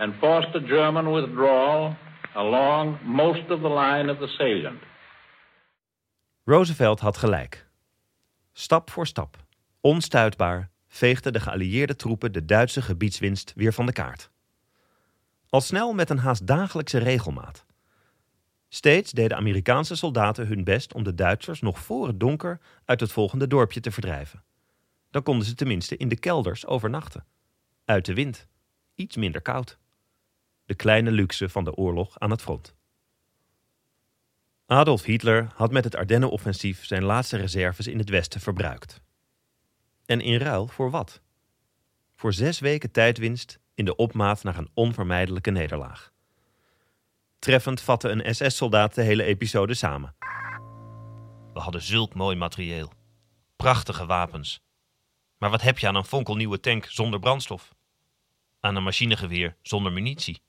and 0.00 0.14
forced 0.20 0.54
a 0.54 0.60
German 0.60 1.12
withdrawal 1.12 1.96
along 2.34 2.98
most 3.04 3.50
of 3.50 3.60
the 3.60 3.68
line 3.68 4.08
of 4.08 4.18
the 4.18 4.28
salient. 4.38 4.80
Roosevelt 6.46 7.00
had 7.00 7.16
gelijk. 7.16 7.65
Stap 8.58 8.90
voor 8.90 9.06
stap, 9.06 9.44
onstuitbaar, 9.80 10.70
veegden 10.88 11.32
de 11.32 11.40
geallieerde 11.40 11.96
troepen 11.96 12.32
de 12.32 12.44
Duitse 12.44 12.82
gebiedswinst 12.82 13.52
weer 13.54 13.72
van 13.72 13.86
de 13.86 13.92
kaart. 13.92 14.30
Al 15.48 15.60
snel 15.60 15.92
met 15.92 16.10
een 16.10 16.18
haast 16.18 16.46
dagelijkse 16.46 16.98
regelmaat. 16.98 17.66
Steeds 18.68 19.12
deden 19.12 19.36
Amerikaanse 19.36 19.96
soldaten 19.96 20.46
hun 20.46 20.64
best 20.64 20.94
om 20.94 21.02
de 21.02 21.14
Duitsers 21.14 21.60
nog 21.60 21.78
voor 21.78 22.06
het 22.06 22.20
donker 22.20 22.60
uit 22.84 23.00
het 23.00 23.12
volgende 23.12 23.46
dorpje 23.46 23.80
te 23.80 23.90
verdrijven. 23.90 24.42
Dan 25.10 25.22
konden 25.22 25.46
ze 25.46 25.54
tenminste 25.54 25.96
in 25.96 26.08
de 26.08 26.18
kelders 26.18 26.66
overnachten. 26.66 27.26
Uit 27.84 28.04
de 28.04 28.14
wind, 28.14 28.46
iets 28.94 29.16
minder 29.16 29.42
koud. 29.42 29.78
De 30.64 30.74
kleine 30.74 31.10
luxe 31.10 31.48
van 31.48 31.64
de 31.64 31.74
oorlog 31.74 32.18
aan 32.18 32.30
het 32.30 32.42
front. 32.42 32.75
Adolf 34.66 35.02
Hitler 35.04 35.52
had 35.54 35.72
met 35.72 35.84
het 35.84 35.96
Ardennenoffensief 35.96 36.84
zijn 36.84 37.04
laatste 37.04 37.36
reserves 37.36 37.86
in 37.86 37.98
het 37.98 38.08
westen 38.08 38.40
verbruikt. 38.40 39.00
En 40.06 40.20
in 40.20 40.38
ruil 40.38 40.66
voor 40.66 40.90
wat? 40.90 41.20
Voor 42.16 42.32
zes 42.32 42.58
weken 42.58 42.90
tijdwinst 42.90 43.58
in 43.74 43.84
de 43.84 43.96
opmaat 43.96 44.42
naar 44.42 44.58
een 44.58 44.70
onvermijdelijke 44.74 45.50
nederlaag. 45.50 46.12
Treffend 47.38 47.80
vatte 47.80 48.08
een 48.08 48.34
SS-soldaat 48.34 48.94
de 48.94 49.02
hele 49.02 49.22
episode 49.22 49.74
samen. 49.74 50.14
We 51.52 51.60
hadden 51.60 51.82
zulk 51.82 52.14
mooi 52.14 52.36
materieel. 52.36 52.92
Prachtige 53.56 54.06
wapens. 54.06 54.60
Maar 55.38 55.50
wat 55.50 55.62
heb 55.62 55.78
je 55.78 55.88
aan 55.88 55.96
een 55.96 56.04
fonkelnieuwe 56.04 56.60
tank 56.60 56.84
zonder 56.84 57.20
brandstof? 57.20 57.74
Aan 58.60 58.76
een 58.76 58.82
machinegeweer 58.82 59.56
zonder 59.62 59.92
munitie? 59.92 60.42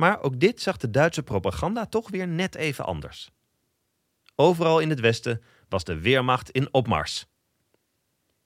Maar 0.00 0.22
ook 0.22 0.40
dit 0.40 0.60
zag 0.60 0.76
de 0.76 0.90
Duitse 0.90 1.22
propaganda 1.22 1.86
toch 1.86 2.10
weer 2.10 2.28
net 2.28 2.54
even 2.54 2.84
anders. 2.84 3.30
Overal 4.34 4.78
in 4.78 4.90
het 4.90 5.00
Westen 5.00 5.42
was 5.68 5.84
de 5.84 6.00
Weermacht 6.00 6.50
in 6.50 6.68
opmars. 6.74 7.26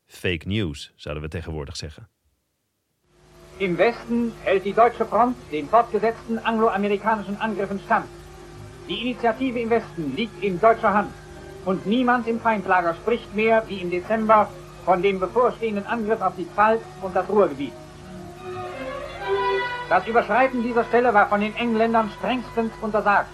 Fake 0.06 0.46
news, 0.46 0.92
zouden 0.96 1.22
we 1.22 1.28
tegenwoordig 1.28 1.76
zeggen. 1.76 2.08
Im 3.56 3.76
Westen 3.76 4.32
hält 4.40 4.64
die 4.64 4.74
deutsche 4.74 5.06
Front 5.06 5.36
den 5.50 5.68
fortgesetzten 5.68 6.44
angloamerikanischen 6.44 7.40
Angriffen 7.40 7.80
stand. 7.84 8.06
Die 8.88 9.00
Initiative 9.00 9.60
im 9.60 9.68
Westen 9.68 10.14
liegt 10.16 10.42
in 10.42 10.60
deutscher 10.60 10.92
Hand 10.92 11.12
und 11.64 11.86
niemand 11.86 12.26
im 12.26 12.40
Feindlager 12.40 12.94
spricht 12.94 13.34
mehr 13.34 13.62
wie 13.68 13.80
im 13.80 13.90
Dezember 13.90 14.50
von 14.84 15.02
dem 15.02 15.18
bevorstehenden 15.20 15.86
Angriff 15.86 16.20
auf 16.20 16.34
die 16.36 16.48
Pfalz 16.54 16.82
und 17.00 17.14
das 17.14 17.28
Ruhrgebiet. 17.28 17.83
Das 19.88 20.06
Überschreiten 20.06 20.62
dieser 20.62 20.84
Stelle 20.84 21.12
war 21.12 21.28
von 21.28 21.40
den 21.40 21.54
Engländern 21.56 22.10
strengstens 22.18 22.72
untersagt, 22.80 23.28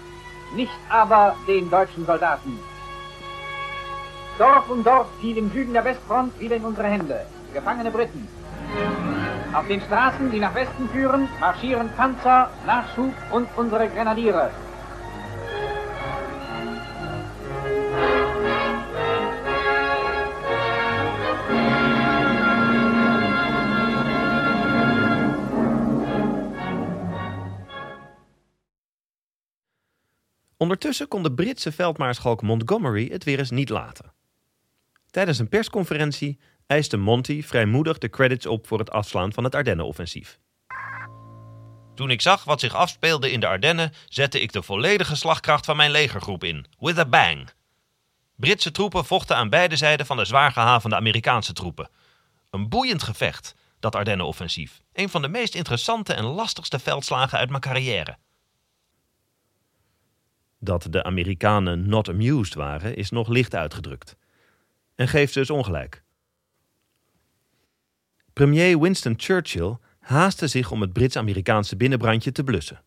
nicht 0.53 0.71
aber 0.89 1.35
den 1.47 1.69
deutschen 1.69 2.05
Soldaten. 2.05 2.59
Dorf 4.37 4.69
um 4.69 4.83
Dorf 4.83 5.07
fiel 5.21 5.37
im 5.37 5.51
Süden 5.51 5.73
der 5.73 5.85
Westfront 5.85 6.37
wieder 6.39 6.55
in 6.55 6.65
unsere 6.65 6.87
Hände. 6.87 7.25
Gefangene 7.53 7.91
Briten. 7.91 8.27
Auf 9.53 9.67
den 9.67 9.81
Straßen, 9.81 10.31
die 10.31 10.39
nach 10.39 10.55
Westen 10.55 10.89
führen, 10.89 11.27
marschieren 11.39 11.89
Panzer, 11.95 12.49
Nachschub 12.65 13.13
und 13.31 13.47
unsere 13.55 13.87
Grenadiere. 13.89 14.49
Ondertussen 30.61 31.07
kon 31.07 31.23
de 31.23 31.31
Britse 31.33 31.71
veldmaarschalk 31.71 32.41
Montgomery 32.41 33.09
het 33.11 33.23
weer 33.23 33.39
eens 33.39 33.49
niet 33.49 33.69
laten. 33.69 34.13
Tijdens 35.09 35.39
een 35.39 35.49
persconferentie 35.49 36.39
eiste 36.67 36.97
Monty 36.97 37.43
vrijmoedig 37.43 37.97
de 37.97 38.09
credits 38.09 38.45
op 38.45 38.67
voor 38.67 38.79
het 38.79 38.91
afslaan 38.91 39.33
van 39.33 39.43
het 39.43 39.55
Ardennenoffensief. 39.55 40.39
Toen 41.95 42.09
ik 42.09 42.21
zag 42.21 42.43
wat 42.43 42.59
zich 42.59 42.75
afspeelde 42.75 43.31
in 43.31 43.39
de 43.39 43.47
Ardennen, 43.47 43.93
zette 44.07 44.41
ik 44.41 44.51
de 44.51 44.61
volledige 44.61 45.15
slagkracht 45.15 45.65
van 45.65 45.75
mijn 45.75 45.91
legergroep 45.91 46.43
in. 46.43 46.65
With 46.79 46.97
a 46.97 47.05
bang. 47.05 47.49
Britse 48.35 48.71
troepen 48.71 49.05
vochten 49.05 49.35
aan 49.35 49.49
beide 49.49 49.75
zijden 49.75 50.05
van 50.05 50.17
de 50.17 50.25
zwaar 50.25 50.51
gehavende 50.51 50.95
Amerikaanse 50.95 51.53
troepen. 51.53 51.89
Een 52.49 52.69
boeiend 52.69 53.03
gevecht, 53.03 53.55
dat 53.79 53.95
Ardennenoffensief. 53.95 54.81
Een 54.93 55.09
van 55.09 55.21
de 55.21 55.27
meest 55.27 55.55
interessante 55.55 56.13
en 56.13 56.23
lastigste 56.23 56.79
veldslagen 56.79 57.37
uit 57.37 57.49
mijn 57.49 57.61
carrière. 57.61 58.17
Dat 60.63 60.87
de 60.89 61.03
Amerikanen 61.03 61.89
not 61.89 62.09
amused 62.09 62.53
waren, 62.53 62.95
is 62.95 63.09
nog 63.09 63.27
licht 63.27 63.55
uitgedrukt. 63.55 64.15
En 64.95 65.07
geeft 65.07 65.33
dus 65.33 65.49
ongelijk. 65.49 66.03
Premier 68.33 68.79
Winston 68.79 69.13
Churchill 69.17 69.77
haastte 69.99 70.47
zich 70.47 70.71
om 70.71 70.81
het 70.81 70.93
Brits-Amerikaanse 70.93 71.75
binnenbrandje 71.75 72.31
te 72.31 72.43
blussen. 72.43 72.81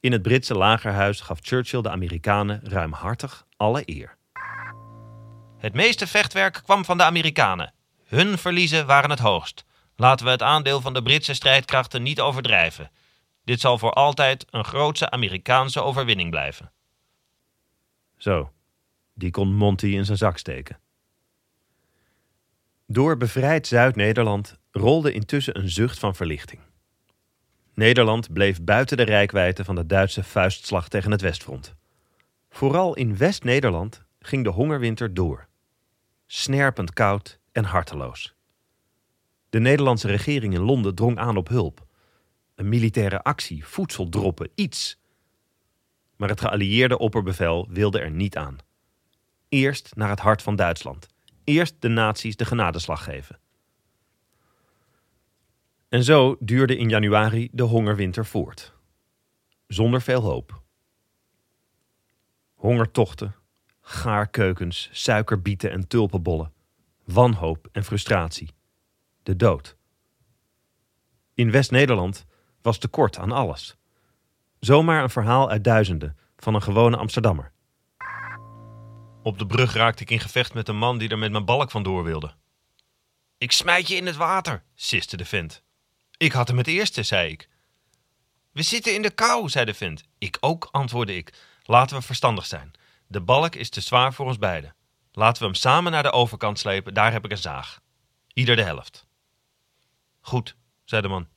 In 0.00 0.12
het 0.12 0.22
Britse 0.22 0.54
lagerhuis 0.54 1.20
gaf 1.20 1.38
Churchill 1.42 1.82
de 1.82 1.90
Amerikanen 1.90 2.60
ruimhartig 2.64 3.46
alle 3.56 3.82
eer. 3.84 4.16
Het 5.58 5.74
meeste 5.74 6.06
vechtwerk 6.06 6.60
kwam 6.64 6.84
van 6.84 6.96
de 6.96 7.04
Amerikanen. 7.04 7.74
Hun 8.04 8.38
verliezen 8.38 8.86
waren 8.86 9.10
het 9.10 9.18
hoogst. 9.18 9.64
Laten 9.96 10.24
we 10.24 10.30
het 10.30 10.42
aandeel 10.42 10.80
van 10.80 10.94
de 10.94 11.02
Britse 11.02 11.34
strijdkrachten 11.34 12.02
niet 12.02 12.20
overdrijven. 12.20 12.90
Dit 13.44 13.60
zal 13.60 13.78
voor 13.78 13.92
altijd 13.92 14.46
een 14.50 14.64
grootse 14.64 15.10
Amerikaanse 15.10 15.82
overwinning 15.82 16.30
blijven. 16.30 16.72
Zo, 18.16 18.52
die 19.14 19.30
kon 19.30 19.54
Monty 19.54 19.86
in 19.86 20.04
zijn 20.04 20.18
zak 20.18 20.38
steken. 20.38 20.78
Door 22.86 23.16
bevrijd 23.16 23.66
Zuid-Nederland 23.66 24.58
rolde 24.70 25.12
intussen 25.12 25.58
een 25.58 25.70
zucht 25.70 25.98
van 25.98 26.14
verlichting. 26.14 26.60
Nederland 27.74 28.32
bleef 28.32 28.62
buiten 28.62 28.96
de 28.96 29.02
rijkwijde 29.02 29.64
van 29.64 29.74
de 29.74 29.86
Duitse 29.86 30.24
vuistslag 30.24 30.88
tegen 30.88 31.10
het 31.10 31.20
Westfront. 31.20 31.74
Vooral 32.50 32.94
in 32.94 33.16
West-Nederland 33.16 34.04
ging 34.20 34.44
de 34.44 34.50
hongerwinter 34.50 35.14
door. 35.14 35.46
Snerpend 36.26 36.92
koud 36.92 37.38
en 37.52 37.64
harteloos. 37.64 38.34
De 39.50 39.60
Nederlandse 39.60 40.06
regering 40.06 40.54
in 40.54 40.60
Londen 40.60 40.94
drong 40.94 41.18
aan 41.18 41.36
op 41.36 41.48
hulp. 41.48 41.86
Een 42.54 42.68
militaire 42.68 43.22
actie, 43.22 43.66
voedseldroppen, 43.66 44.50
iets. 44.54 45.00
Maar 46.16 46.28
het 46.28 46.40
geallieerde 46.40 46.98
opperbevel 46.98 47.68
wilde 47.70 48.00
er 48.00 48.10
niet 48.10 48.36
aan. 48.36 48.58
Eerst 49.48 49.96
naar 49.96 50.08
het 50.08 50.20
hart 50.20 50.42
van 50.42 50.56
Duitsland. 50.56 51.06
Eerst 51.44 51.74
de 51.78 51.88
nazi's 51.88 52.36
de 52.36 52.44
genadeslag 52.44 53.04
geven. 53.04 53.38
En 55.88 56.04
zo 56.04 56.36
duurde 56.40 56.76
in 56.76 56.88
januari 56.88 57.48
de 57.52 57.62
hongerwinter 57.62 58.26
voort. 58.26 58.72
Zonder 59.66 60.02
veel 60.02 60.20
hoop. 60.20 60.62
Hongertochten, 62.54 63.34
gaarkeukens, 63.80 64.88
suikerbieten 64.92 65.70
en 65.70 65.88
tulpenbollen, 65.88 66.52
wanhoop 67.04 67.68
en 67.72 67.84
frustratie, 67.84 68.54
de 69.22 69.36
dood. 69.36 69.76
In 71.34 71.50
West-Nederland 71.50 72.26
was 72.62 72.78
tekort 72.78 73.18
aan 73.18 73.32
alles. 73.32 73.76
Zomaar 74.60 75.02
een 75.02 75.10
verhaal 75.10 75.50
uit 75.50 75.64
duizenden 75.64 76.16
van 76.36 76.54
een 76.54 76.62
gewone 76.62 76.96
Amsterdammer. 76.96 77.52
Op 79.22 79.38
de 79.38 79.46
brug 79.46 79.72
raakte 79.72 80.02
ik 80.02 80.10
in 80.10 80.20
gevecht 80.20 80.54
met 80.54 80.68
een 80.68 80.76
man 80.76 80.98
die 80.98 81.08
er 81.08 81.18
met 81.18 81.32
mijn 81.32 81.44
balk 81.44 81.70
vandoor 81.70 82.04
wilde. 82.04 82.34
Ik 83.38 83.52
smijt 83.52 83.88
je 83.88 83.96
in 83.96 84.06
het 84.06 84.16
water, 84.16 84.62
siste 84.74 85.16
de 85.16 85.24
vent. 85.24 85.62
Ik 86.16 86.32
had 86.32 86.48
hem 86.48 86.56
het 86.56 86.66
eerste, 86.66 87.02
zei 87.02 87.30
ik. 87.30 87.48
We 88.52 88.62
zitten 88.62 88.94
in 88.94 89.02
de 89.02 89.10
kou, 89.10 89.48
zei 89.48 89.64
de 89.64 89.74
vent. 89.74 90.02
Ik 90.18 90.36
ook, 90.40 90.68
antwoordde 90.70 91.16
ik. 91.16 91.32
Laten 91.62 91.96
we 91.96 92.02
verstandig 92.02 92.46
zijn. 92.46 92.70
De 93.06 93.20
balk 93.20 93.54
is 93.54 93.70
te 93.70 93.80
zwaar 93.80 94.14
voor 94.14 94.26
ons 94.26 94.38
beiden. 94.38 94.74
Laten 95.12 95.42
we 95.42 95.48
hem 95.48 95.56
samen 95.56 95.92
naar 95.92 96.02
de 96.02 96.10
overkant 96.10 96.58
slepen, 96.58 96.94
daar 96.94 97.12
heb 97.12 97.24
ik 97.24 97.30
een 97.30 97.38
zaag. 97.38 97.80
Ieder 98.32 98.56
de 98.56 98.62
helft. 98.62 99.06
Goed, 100.20 100.56
zei 100.84 101.02
de 101.02 101.08
man. 101.08 101.31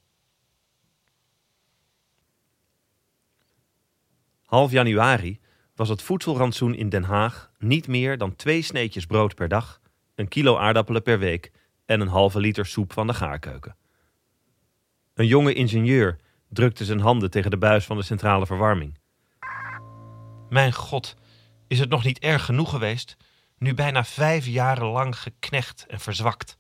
Half 4.46 4.72
januari 4.72 5.40
was 5.76 5.90
het 5.90 6.02
voedselrantsoen 6.02 6.76
in 6.76 6.90
Den 6.90 7.04
Haag 7.04 7.52
niet 7.58 7.88
meer 7.88 8.18
dan 8.18 8.36
twee 8.36 8.62
sneetjes 8.62 9.06
brood 9.06 9.36
per 9.36 9.48
dag, 9.48 9.82
een 10.16 10.28
kilo 10.28 10.58
aardappelen 10.58 11.02
per 11.02 11.20
week 11.20 11.52
en 11.86 12.02
een 12.02 12.08
halve 12.08 12.40
liter 12.40 12.66
soep 12.66 12.94
van 12.94 13.08
de 13.08 13.14
gaarkeuken. 13.14 13.76
Een 15.14 15.28
jonge 15.28 15.54
ingenieur 15.54 16.18
drukte 16.50 16.86
zijn 16.86 17.00
handen 17.00 17.32
tegen 17.32 17.52
de 17.52 17.58
buis 17.58 17.86
van 17.86 17.98
de 17.98 18.04
centrale 18.04 18.46
verwarming. 18.46 18.98
Mijn 20.50 20.74
god, 20.74 21.16
is 21.68 21.80
het 21.80 21.90
nog 21.90 22.04
niet 22.04 22.20
erg 22.20 22.46
genoeg 22.46 22.70
geweest? 22.70 23.18
Nu 23.58 23.74
bijna 23.74 24.04
vijf 24.04 24.46
jaren 24.46 24.88
lang 24.88 25.20
geknecht 25.20 25.86
en 25.88 26.00
verzwakt. 26.00 26.58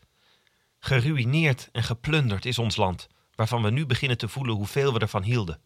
Geruïneerd 0.80 1.70
en 1.72 1.84
geplunderd 1.84 2.46
is 2.46 2.60
ons 2.60 2.76
land, 2.76 3.08
waarvan 3.36 3.62
we 3.62 3.70
nu 3.70 3.86
beginnen 3.86 4.18
te 4.18 4.28
voelen 4.28 4.56
hoeveel 4.56 4.94
we 4.94 5.00
ervan 5.00 5.24
hielden. 5.24 5.60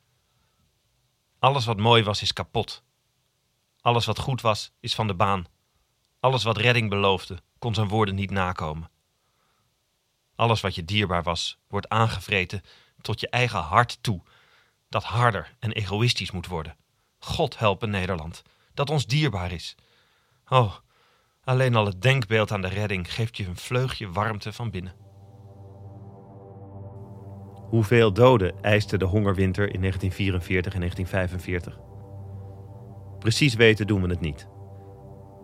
Alles 1.39 1.65
wat 1.65 1.77
mooi 1.77 2.03
was, 2.03 2.21
is 2.21 2.33
kapot. 2.33 2.83
Alles 3.81 4.05
wat 4.05 4.19
goed 4.19 4.41
was, 4.41 4.71
is 4.79 4.95
van 4.95 5.07
de 5.07 5.15
baan. 5.15 5.45
Alles 6.19 6.43
wat 6.43 6.57
redding 6.57 6.89
beloofde, 6.89 7.41
kon 7.59 7.73
zijn 7.73 7.87
woorden 7.87 8.15
niet 8.15 8.31
nakomen. 8.31 8.89
Alles 10.35 10.61
wat 10.61 10.75
je 10.75 10.85
dierbaar 10.85 11.23
was, 11.23 11.59
wordt 11.67 11.89
aangevreten 11.89 12.61
tot 13.01 13.19
je 13.19 13.29
eigen 13.29 13.59
hart 13.59 14.03
toe, 14.03 14.21
dat 14.89 15.03
harder 15.03 15.55
en 15.59 15.71
egoïstisch 15.71 16.31
moet 16.31 16.47
worden. 16.47 16.77
God 17.19 17.59
helpen 17.59 17.89
Nederland, 17.89 18.41
dat 18.73 18.89
ons 18.89 19.05
dierbaar 19.05 19.51
is. 19.51 19.75
Oh, 20.47 20.75
alleen 21.43 21.75
al 21.75 21.85
het 21.85 22.01
denkbeeld 22.01 22.51
aan 22.51 22.61
de 22.61 22.67
redding 22.67 23.13
geeft 23.13 23.37
je 23.37 23.45
een 23.45 23.57
vleugje 23.57 24.11
warmte 24.11 24.53
van 24.53 24.69
binnen. 24.69 25.08
Hoeveel 27.69 28.13
doden 28.13 28.61
eiste 28.61 28.97
de 28.97 29.05
hongerwinter 29.05 29.73
in 29.73 29.79
1944 29.79 30.73
en 30.73 30.79
1945? 30.79 31.79
Precies 33.19 33.55
weten 33.55 33.87
doen 33.87 34.01
we 34.01 34.09
het 34.09 34.19
niet. 34.19 34.47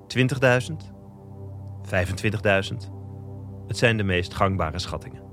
20.000? 0.07 0.93
25.000? 1.81 2.91
Het 3.67 3.77
zijn 3.77 3.97
de 3.97 4.03
meest 4.03 4.33
gangbare 4.33 4.79
schattingen. 4.79 5.23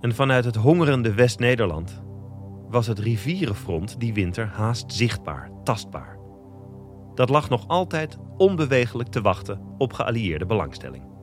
En 0.00 0.14
vanuit 0.14 0.44
het 0.44 0.56
hongerende 0.56 1.14
West-Nederland 1.14 2.02
was 2.68 2.86
het 2.86 2.98
rivierenfront 2.98 4.00
die 4.00 4.14
winter 4.14 4.46
haast 4.46 4.92
zichtbaar, 4.92 5.50
tastbaar. 5.64 6.18
Dat 7.14 7.28
lag 7.28 7.48
nog 7.48 7.68
altijd 7.68 8.18
onbewegelijk 8.36 9.08
te 9.08 9.20
wachten 9.20 9.60
op 9.78 9.92
geallieerde 9.92 10.46
belangstelling. 10.46 11.15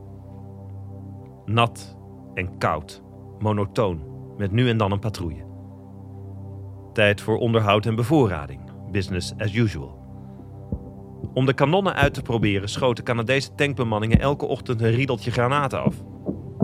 Nat 1.45 1.97
en 2.34 2.58
koud, 2.58 3.03
monotoon, 3.39 4.01
met 4.38 4.51
nu 4.51 4.69
en 4.69 4.77
dan 4.77 4.91
een 4.91 4.99
patrouille. 4.99 5.45
Tijd 6.93 7.21
voor 7.21 7.38
onderhoud 7.38 7.86
en 7.86 7.95
bevoorrading, 7.95 8.62
business 8.91 9.34
as 9.38 9.53
usual. 9.53 10.01
Om 11.34 11.45
de 11.45 11.53
kanonnen 11.53 11.93
uit 11.93 12.13
te 12.13 12.21
proberen 12.21 12.69
schoten 12.69 13.03
Canadese 13.03 13.56
tankbemanningen 13.56 14.19
elke 14.19 14.45
ochtend 14.45 14.82
een 14.82 14.91
riedeltje 14.91 15.32
granaten 15.32 15.84
af. 15.84 16.03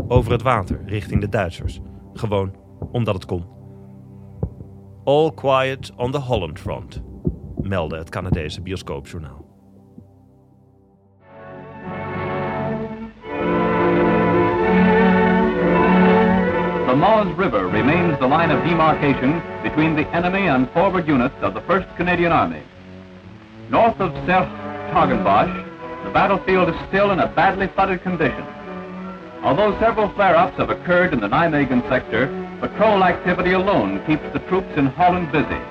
Over 0.07 0.31
het 0.31 0.41
water, 0.41 0.81
richting 0.85 1.21
de 1.21 1.29
Duitsers. 1.29 1.79
Gewoon 2.13 2.55
omdat 2.91 3.13
het 3.13 3.25
kon. 3.25 3.45
All 5.03 5.31
quiet 5.33 5.93
on 5.95 6.11
the 6.11 6.19
Holland 6.19 6.59
front, 6.59 7.01
meldde 7.61 7.97
het 7.97 8.09
Canadese 8.09 8.61
bioscoopjournaal. 8.61 9.48
The 16.99 17.05
Moz 17.05 17.37
River 17.37 17.65
remains 17.65 18.19
the 18.19 18.27
line 18.27 18.51
of 18.51 18.61
demarcation 18.65 19.41
between 19.63 19.95
the 19.95 20.05
enemy 20.13 20.47
and 20.47 20.69
forward 20.71 21.07
units 21.07 21.35
of 21.39 21.53
the 21.53 21.61
1st 21.61 21.95
Canadian 21.95 22.33
Army. 22.33 22.61
North 23.69 23.97
of 24.01 24.11
Sertogenbosch, 24.27 26.03
the 26.03 26.09
battlefield 26.09 26.67
is 26.67 26.75
still 26.89 27.11
in 27.11 27.19
a 27.19 27.27
badly 27.27 27.67
flooded 27.67 28.03
condition. 28.03 28.43
Although 29.43 29.79
several 29.79 30.09
flare-ups 30.09 30.57
have 30.57 30.69
occurred 30.69 31.13
in 31.13 31.21
the 31.21 31.29
Nijmegen 31.29 31.87
sector, 31.87 32.27
patrol 32.59 33.01
activity 33.01 33.53
alone 33.53 34.05
keeps 34.05 34.33
the 34.33 34.43
troops 34.49 34.75
in 34.75 34.87
Holland 34.87 35.31
busy. 35.31 35.61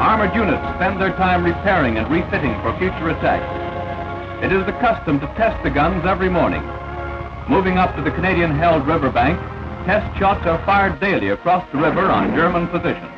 Armored 0.00 0.34
units 0.34 0.64
spend 0.76 1.02
their 1.02 1.12
time 1.20 1.44
repairing 1.44 1.98
and 1.98 2.10
refitting 2.10 2.54
for 2.62 2.72
future 2.78 3.10
attacks. 3.10 4.42
It 4.42 4.52
is 4.52 4.64
the 4.64 4.72
custom 4.80 5.20
to 5.20 5.26
test 5.36 5.62
the 5.62 5.68
guns 5.68 6.06
every 6.06 6.30
morning. 6.30 6.62
Moving 7.46 7.76
up 7.76 7.94
to 7.96 8.00
the 8.00 8.10
Canadian-held 8.10 8.86
riverbank, 8.86 9.38
test 9.86 10.16
shots 10.16 10.46
are 10.46 10.62
fired 10.64 11.00
daily 11.00 11.30
across 11.30 11.62
the 11.70 11.78
river 11.78 12.10
on 12.10 12.34
German 12.34 12.70
positions. 12.70 13.12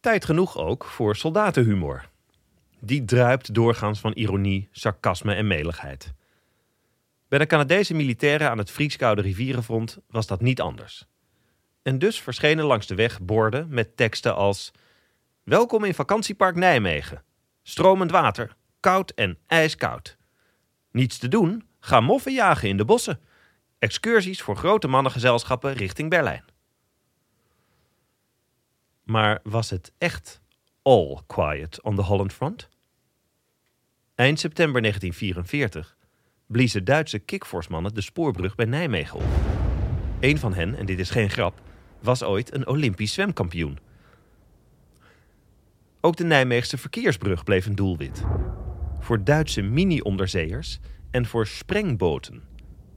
Tijd 0.00 0.24
genoeg 0.24 0.58
ook 0.58 0.84
voor 0.84 1.16
soldatenhumor. 1.16 2.08
Die 2.80 3.04
druipt 3.04 3.54
doorgaans 3.54 4.00
van 4.00 4.12
ironie, 4.12 4.68
sarcasme 4.70 5.34
en 5.34 5.46
meligheid. 5.46 6.14
Bij 7.28 7.38
de 7.38 7.46
Canadese 7.46 7.94
militairen 7.94 8.50
aan 8.50 8.58
het 8.58 8.70
Frieskoude 8.70 9.22
rivierenfront 9.22 9.98
was 10.10 10.26
dat 10.26 10.40
niet 10.40 10.60
anders. 10.60 11.06
En 11.82 11.98
dus 11.98 12.20
verschenen 12.20 12.64
langs 12.64 12.86
de 12.86 12.94
weg 12.94 13.20
borden 13.20 13.66
met 13.68 13.96
teksten 13.96 14.34
als: 14.34 14.72
Welkom 15.46 15.84
in 15.84 15.94
vakantiepark 15.94 16.56
Nijmegen. 16.56 17.22
Stromend 17.62 18.10
water, 18.10 18.56
koud 18.80 19.10
en 19.10 19.38
ijskoud. 19.46 20.16
Niets 20.90 21.18
te 21.18 21.28
doen? 21.28 21.68
Ga 21.80 22.00
moffen 22.00 22.32
jagen 22.32 22.68
in 22.68 22.76
de 22.76 22.84
bossen. 22.84 23.20
Excursies 23.78 24.42
voor 24.42 24.56
grote 24.56 24.88
mannengezelschappen 24.88 25.72
richting 25.72 26.10
Berlijn. 26.10 26.44
Maar 29.02 29.40
was 29.42 29.70
het 29.70 29.92
echt 29.98 30.40
all 30.82 31.18
quiet 31.26 31.82
on 31.82 31.96
the 31.96 32.02
Holland 32.02 32.32
Front? 32.32 32.68
Eind 34.14 34.40
september 34.40 34.80
1944 34.80 35.96
bliezen 36.46 36.84
Duitse 36.84 37.18
kickforce 37.18 37.90
de 37.92 38.00
spoorbrug 38.00 38.54
bij 38.54 38.66
Nijmegen 38.66 39.18
op. 39.18 39.24
Een 40.20 40.38
van 40.38 40.54
hen, 40.54 40.74
en 40.74 40.86
dit 40.86 40.98
is 40.98 41.10
geen 41.10 41.30
grap, 41.30 41.60
was 42.00 42.22
ooit 42.22 42.54
een 42.54 42.66
Olympisch 42.66 43.12
zwemkampioen. 43.12 43.85
Ook 46.06 46.16
de 46.16 46.24
Nijmeegse 46.24 46.78
verkeersbrug 46.78 47.44
bleef 47.44 47.66
een 47.66 47.74
doelwit. 47.74 48.24
Voor 48.98 49.24
Duitse 49.24 49.62
mini-onderzeeërs 49.62 50.78
en 51.10 51.26
voor 51.26 51.46
sprengboten. 51.46 52.42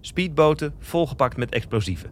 Speedboten 0.01 0.75
volgepakt 0.79 1.37
met 1.37 1.51
explosieven. 1.51 2.11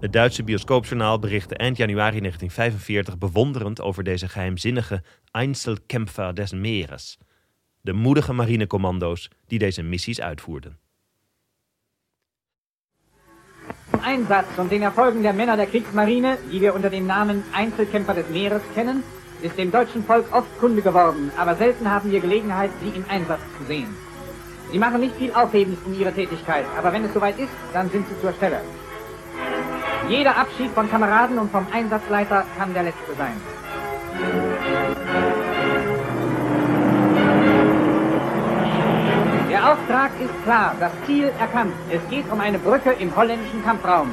Het 0.00 0.12
Duitse 0.12 0.44
bioscoopjournaal 0.44 1.18
berichtte 1.18 1.54
eind 1.54 1.76
januari 1.76 2.18
1945 2.20 3.18
bewonderend 3.18 3.80
over 3.80 4.04
deze 4.04 4.28
geheimzinnige 4.28 5.02
Einzelkämpfer 5.30 6.34
des 6.34 6.52
Meeres. 6.52 7.18
De 7.80 7.92
moedige 7.92 8.32
marinecommando's 8.32 9.30
die 9.46 9.58
deze 9.58 9.82
missies 9.82 10.20
uitvoerden. 10.20 10.78
Einsatz 14.02 14.58
und 14.58 14.70
den 14.70 14.82
Erfolgen 14.82 15.22
der 15.22 15.34
Männer 15.34 15.56
der 15.56 15.66
Kriegsmarine, 15.66 16.38
die 16.50 16.60
wir 16.60 16.74
unter 16.74 16.90
dem 16.90 17.06
Namen 17.06 17.42
Einzelkämpfer 17.52 18.14
des 18.14 18.28
Meeres 18.28 18.62
kennen, 18.74 19.02
ist 19.42 19.56
dem 19.56 19.70
deutschen 19.70 20.04
Volk 20.04 20.26
oft 20.32 20.58
Kunde 20.58 20.82
geworden, 20.82 21.30
aber 21.36 21.54
selten 21.54 21.90
haben 21.90 22.10
wir 22.10 22.20
Gelegenheit, 22.20 22.70
sie 22.80 22.96
im 22.96 23.04
Einsatz 23.08 23.40
zu 23.58 23.64
sehen. 23.66 23.94
Sie 24.70 24.78
machen 24.78 25.00
nicht 25.00 25.16
viel 25.16 25.32
Aufhebens 25.32 25.78
um 25.86 25.98
ihre 25.98 26.12
Tätigkeit, 26.12 26.64
aber 26.76 26.92
wenn 26.92 27.04
es 27.04 27.14
soweit 27.14 27.38
ist, 27.38 27.52
dann 27.72 27.88
sind 27.90 28.06
sie 28.08 28.20
zur 28.20 28.32
Stelle. 28.32 28.60
Jeder 30.08 30.36
Abschied 30.36 30.70
von 30.72 30.90
Kameraden 30.90 31.38
und 31.38 31.50
vom 31.50 31.66
Einsatzleiter 31.72 32.44
kann 32.58 32.74
der 32.74 32.84
letzte 32.84 33.14
sein. 33.16 33.40
Der 39.50 39.72
Auftrag 39.72 40.10
ist 40.20 40.44
klar, 40.44 40.74
das 40.80 40.92
Ziel 41.06 41.30
erkannt. 41.38 41.74
Es 41.90 42.00
geht 42.10 42.30
um 42.30 42.40
eine 42.40 42.58
Brücke 42.58 42.92
im 42.92 43.14
holländischen 43.14 43.62
Kampfraum. 43.64 44.10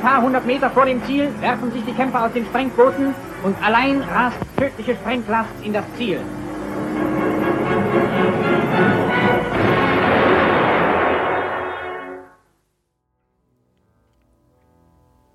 Ein 0.00 0.06
paar 0.06 0.22
hundert 0.22 0.46
Meter 0.46 0.70
vor 0.70 0.86
dem 0.86 1.04
Ziel 1.04 1.28
werfen 1.40 1.70
sich 1.72 1.84
die 1.84 1.92
Kämpfer 1.92 2.24
aus 2.24 2.32
den 2.32 2.46
Sprengbooten 2.46 3.14
und 3.42 3.62
allein 3.62 4.00
rast 4.00 4.38
tödliche 4.56 4.94
Sprenglast 4.94 5.50
in 5.62 5.74
das 5.74 5.84
Ziel. 5.98 6.20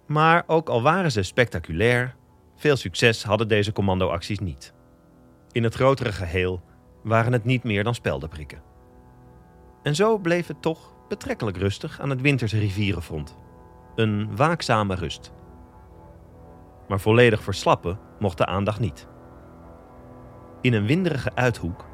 Maar 0.06 0.44
ook 0.48 0.70
al 0.70 0.82
waren 0.82 1.12
ze 1.12 1.24
spectaculair, 1.24 2.16
veel 2.56 2.76
succes 2.76 3.24
hadden 3.24 3.48
deze 3.48 3.72
commandoacties 3.72 4.40
niet. 4.40 4.74
In 5.52 5.64
het 5.64 5.76
grotere 5.76 6.12
geheel 6.12 6.62
waren 7.04 7.34
het 7.34 7.46
niet 7.46 7.64
meer 7.64 7.84
dan 7.84 7.96
speldenprikken. 7.96 8.62
En 9.84 9.96
zo 9.96 10.18
bleef 10.18 10.48
het 10.48 10.62
toch 10.62 10.94
betrekkelijk 11.08 11.58
rustig 11.58 12.00
aan 12.00 12.10
het 12.10 12.22
winterse 12.22 12.60
rivierenfront. 12.60 13.44
Een 13.96 14.36
waakzame 14.36 14.96
rust. 14.96 15.34
Maar 16.88 17.00
volledig 17.00 17.44
verslappen 17.44 18.00
mocht 18.20 18.38
de 18.38 18.46
aandacht 18.46 18.80
niet. 18.80 19.08
In 20.62 20.74
een 20.74 20.86
winderige 20.86 21.36
uithoek, 21.36 21.86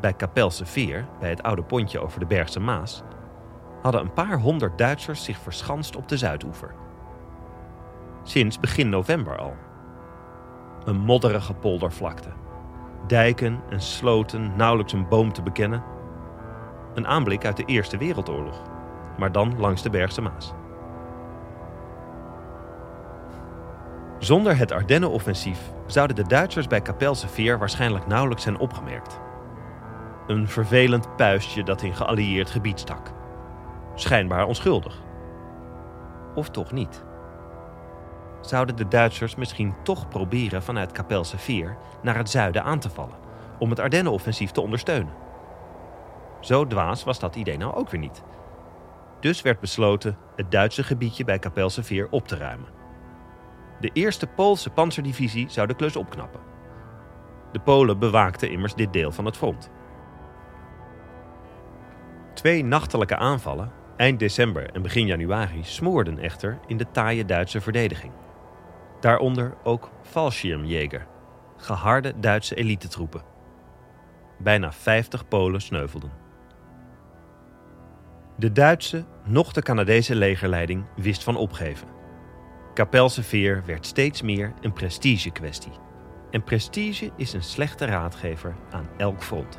bij 0.00 0.12
Kapelse 0.12 0.66
Veer, 0.66 1.06
bij 1.20 1.28
het 1.28 1.42
oude 1.42 1.62
pontje 1.62 2.00
over 2.00 2.20
de 2.20 2.26
Bergse 2.26 2.60
Maas, 2.60 3.02
hadden 3.82 4.00
een 4.00 4.12
paar 4.12 4.40
honderd 4.40 4.78
Duitsers 4.78 5.24
zich 5.24 5.38
verschanst 5.38 5.96
op 5.96 6.08
de 6.08 6.16
Zuidoever. 6.16 6.74
Sinds 8.22 8.60
begin 8.60 8.88
november 8.88 9.38
al. 9.38 9.54
Een 10.84 10.96
modderige 10.96 11.54
poldervlakte. 11.54 12.30
Dijken 13.06 13.60
en 13.68 13.80
sloten, 13.80 14.56
nauwelijks 14.56 14.92
een 14.92 15.08
boom 15.08 15.32
te 15.32 15.42
bekennen. 15.42 15.82
Een 16.94 17.06
aanblik 17.06 17.44
uit 17.44 17.56
de 17.56 17.64
Eerste 17.64 17.96
Wereldoorlog, 17.96 18.62
maar 19.18 19.32
dan 19.32 19.58
langs 19.58 19.82
de 19.82 19.90
Bergse 19.90 20.20
Maas. 20.20 20.54
Zonder 24.18 24.56
het 24.56 24.72
Ardennenoffensief 24.72 25.58
zouden 25.86 26.16
de 26.16 26.26
Duitsers 26.26 26.66
bij 26.66 26.80
Kapelse 26.80 27.28
waarschijnlijk 27.58 28.06
nauwelijks 28.06 28.42
zijn 28.42 28.58
opgemerkt. 28.58 29.20
Een 30.26 30.48
vervelend 30.48 31.16
puistje 31.16 31.62
dat 31.62 31.82
in 31.82 31.94
geallieerd 31.94 32.50
gebied 32.50 32.78
stak. 32.78 33.12
Schijnbaar 33.94 34.46
onschuldig. 34.46 35.02
Of 36.34 36.50
toch 36.50 36.72
niet? 36.72 37.04
Zouden 38.40 38.76
de 38.76 38.88
Duitsers 38.88 39.34
misschien 39.34 39.74
toch 39.82 40.08
proberen 40.08 40.62
vanuit 40.62 40.92
Kapelse 40.92 41.38
naar 42.02 42.16
het 42.16 42.30
zuiden 42.30 42.64
aan 42.64 42.78
te 42.78 42.90
vallen, 42.90 43.16
om 43.58 43.70
het 43.70 43.80
Ardennenoffensief 43.80 44.50
te 44.50 44.60
ondersteunen? 44.60 45.12
Zo 46.40 46.66
dwaas 46.66 47.04
was 47.04 47.18
dat 47.18 47.36
idee 47.36 47.56
nou 47.56 47.74
ook 47.74 47.90
weer 47.90 48.00
niet. 48.00 48.22
Dus 49.20 49.42
werd 49.42 49.60
besloten 49.60 50.16
het 50.36 50.50
Duitse 50.50 50.82
gebiedje 50.82 51.24
bij 51.24 51.38
Kapelse 51.38 51.82
op 52.10 52.28
te 52.28 52.36
ruimen. 52.36 52.75
De 53.80 53.90
eerste 53.92 54.26
Poolse 54.26 54.70
panzerdivisie 54.70 55.50
zou 55.50 55.66
de 55.66 55.74
klus 55.74 55.96
opknappen. 55.96 56.40
De 57.52 57.60
Polen 57.60 57.98
bewaakten 57.98 58.50
immers 58.50 58.74
dit 58.74 58.92
deel 58.92 59.12
van 59.12 59.24
het 59.24 59.36
front. 59.36 59.70
Twee 62.34 62.64
nachtelijke 62.64 63.16
aanvallen, 63.16 63.72
eind 63.96 64.18
december 64.18 64.70
en 64.70 64.82
begin 64.82 65.06
januari, 65.06 65.64
smoorden 65.64 66.18
echter 66.18 66.58
in 66.66 66.76
de 66.76 66.90
taaie 66.90 67.24
Duitse 67.24 67.60
verdediging. 67.60 68.12
Daaronder 69.00 69.54
ook 69.62 69.90
Fallschirmjäger, 70.02 71.06
geharde 71.56 72.12
Duitse 72.20 72.54
elitetroepen. 72.54 73.22
Bijna 74.38 74.72
50 74.72 75.28
Polen 75.28 75.60
sneuvelden. 75.60 76.12
De 78.36 78.52
Duitse, 78.52 79.04
nog 79.24 79.52
de 79.52 79.62
Canadese 79.62 80.14
legerleiding 80.14 80.84
wist 80.96 81.24
van 81.24 81.36
opgeven. 81.36 81.95
Kapelse 82.76 83.22
veer 83.22 83.62
werd 83.66 83.86
steeds 83.86 84.22
meer 84.22 84.54
een 84.60 84.72
prestigekwestie. 84.72 85.72
En 86.30 86.44
prestige 86.44 87.10
is 87.16 87.32
een 87.32 87.42
slechte 87.42 87.84
raadgever 87.84 88.56
aan 88.70 88.88
elk 88.96 89.22
front. 89.22 89.58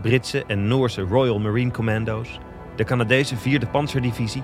Britse 0.00 0.44
en 0.44 0.66
Noorse 0.66 1.00
Royal 1.00 1.38
Marine 1.38 1.70
Commando's, 1.70 2.38
de 2.76 2.84
Canadese 2.84 3.36
4e 3.36 3.70
Panzerdivisie, 3.70 4.42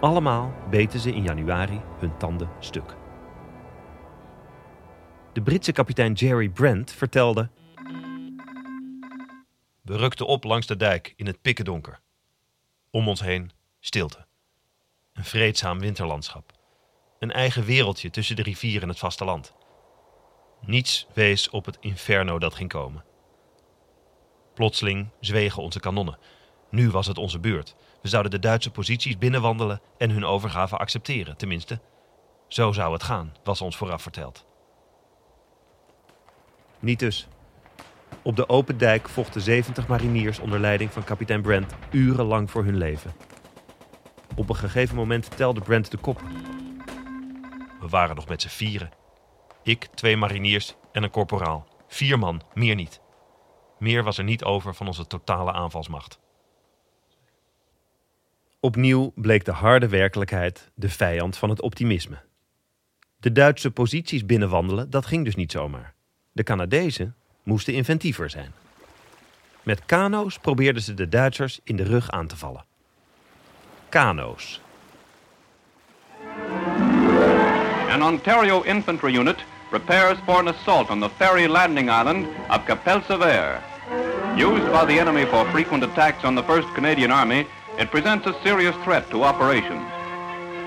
allemaal 0.00 0.54
beten 0.70 1.00
ze 1.00 1.12
in 1.14 1.22
januari 1.22 1.80
hun 1.98 2.16
tanden 2.16 2.48
stuk. 2.58 2.96
De 5.32 5.42
Britse 5.42 5.72
kapitein 5.72 6.12
Jerry 6.12 6.48
Brent 6.48 6.92
vertelde: 6.92 7.48
We 9.82 9.96
rukten 9.96 10.26
op 10.26 10.44
langs 10.44 10.66
de 10.66 10.76
dijk 10.76 11.12
in 11.16 11.26
het 11.26 11.42
pikkendonker. 11.42 12.00
Om 12.90 13.08
ons 13.08 13.20
heen 13.20 13.50
stilte. 13.80 14.28
Een 15.20 15.26
vreedzaam 15.26 15.78
winterlandschap. 15.78 16.52
Een 17.18 17.32
eigen 17.32 17.64
wereldje 17.64 18.10
tussen 18.10 18.36
de 18.36 18.42
rivier 18.42 18.82
en 18.82 18.88
het 18.88 18.98
vasteland. 18.98 19.54
Niets 20.60 21.06
wees 21.14 21.50
op 21.50 21.64
het 21.64 21.76
inferno 21.80 22.38
dat 22.38 22.54
ging 22.54 22.68
komen. 22.68 23.04
Plotseling 24.54 25.08
zwegen 25.20 25.62
onze 25.62 25.80
kanonnen. 25.80 26.18
Nu 26.70 26.90
was 26.90 27.06
het 27.06 27.18
onze 27.18 27.38
beurt. 27.38 27.74
We 28.02 28.08
zouden 28.08 28.30
de 28.30 28.38
Duitse 28.38 28.70
posities 28.70 29.18
binnenwandelen 29.18 29.80
en 29.98 30.10
hun 30.10 30.24
overgave 30.24 30.76
accepteren, 30.76 31.36
tenminste. 31.36 31.80
Zo 32.48 32.72
zou 32.72 32.92
het 32.92 33.02
gaan, 33.02 33.34
was 33.44 33.60
ons 33.60 33.76
vooraf 33.76 34.02
verteld. 34.02 34.46
Niet 36.78 36.98
dus. 36.98 37.28
Op 38.22 38.36
de 38.36 38.48
open 38.48 38.78
dijk 38.78 39.08
vochten 39.08 39.40
70 39.40 39.88
mariniers 39.88 40.38
onder 40.38 40.60
leiding 40.60 40.92
van 40.92 41.04
kapitein 41.04 41.42
Brent 41.42 41.74
urenlang 41.90 42.50
voor 42.50 42.64
hun 42.64 42.76
leven. 42.76 43.14
Op 44.34 44.48
een 44.48 44.56
gegeven 44.56 44.96
moment 44.96 45.36
telde 45.36 45.60
Brent 45.60 45.90
de 45.90 45.96
kop. 45.96 46.22
We 47.80 47.88
waren 47.88 48.16
nog 48.16 48.28
met 48.28 48.42
z'n 48.42 48.48
vieren. 48.48 48.90
Ik, 49.62 49.84
twee 49.94 50.16
mariniers 50.16 50.74
en 50.92 51.02
een 51.02 51.10
korporaal. 51.10 51.66
Vier 51.88 52.18
man, 52.18 52.42
meer 52.54 52.74
niet. 52.74 53.00
Meer 53.78 54.02
was 54.02 54.18
er 54.18 54.24
niet 54.24 54.44
over 54.44 54.74
van 54.74 54.86
onze 54.86 55.06
totale 55.06 55.52
aanvalsmacht. 55.52 56.20
Opnieuw 58.60 59.12
bleek 59.14 59.44
de 59.44 59.52
harde 59.52 59.88
werkelijkheid 59.88 60.70
de 60.74 60.88
vijand 60.88 61.36
van 61.36 61.48
het 61.48 61.60
optimisme. 61.60 62.18
De 63.16 63.32
Duitse 63.32 63.70
posities 63.70 64.26
binnenwandelen, 64.26 64.90
dat 64.90 65.06
ging 65.06 65.24
dus 65.24 65.34
niet 65.34 65.52
zomaar. 65.52 65.94
De 66.32 66.42
Canadezen 66.42 67.16
moesten 67.42 67.74
inventiever 67.74 68.30
zijn. 68.30 68.52
Met 69.62 69.86
kano's 69.86 70.38
probeerden 70.38 70.82
ze 70.82 70.94
de 70.94 71.08
Duitsers 71.08 71.60
in 71.64 71.76
de 71.76 71.82
rug 71.82 72.10
aan 72.10 72.26
te 72.26 72.36
vallen. 72.36 72.64
Kano's. 73.90 74.58
An 77.90 78.02
Ontario 78.02 78.64
infantry 78.64 79.12
unit 79.12 79.38
prepares 79.68 80.18
for 80.24 80.40
an 80.40 80.48
assault 80.48 80.90
on 80.90 81.00
the 81.00 81.08
ferry 81.08 81.48
landing 81.48 81.90
island 81.90 82.28
of 82.48 82.66
Capel 82.66 83.02
Sever. 83.02 83.62
Used 84.36 84.70
by 84.72 84.84
the 84.84 84.98
enemy 84.98 85.24
for 85.24 85.44
frequent 85.50 85.82
attacks 85.82 86.24
on 86.24 86.34
the 86.34 86.42
1st 86.44 86.74
Canadian 86.74 87.10
Army, 87.10 87.46
it 87.78 87.90
presents 87.90 88.26
a 88.26 88.42
serious 88.42 88.76
threat 88.84 89.10
to 89.10 89.24
operations. 89.24 89.88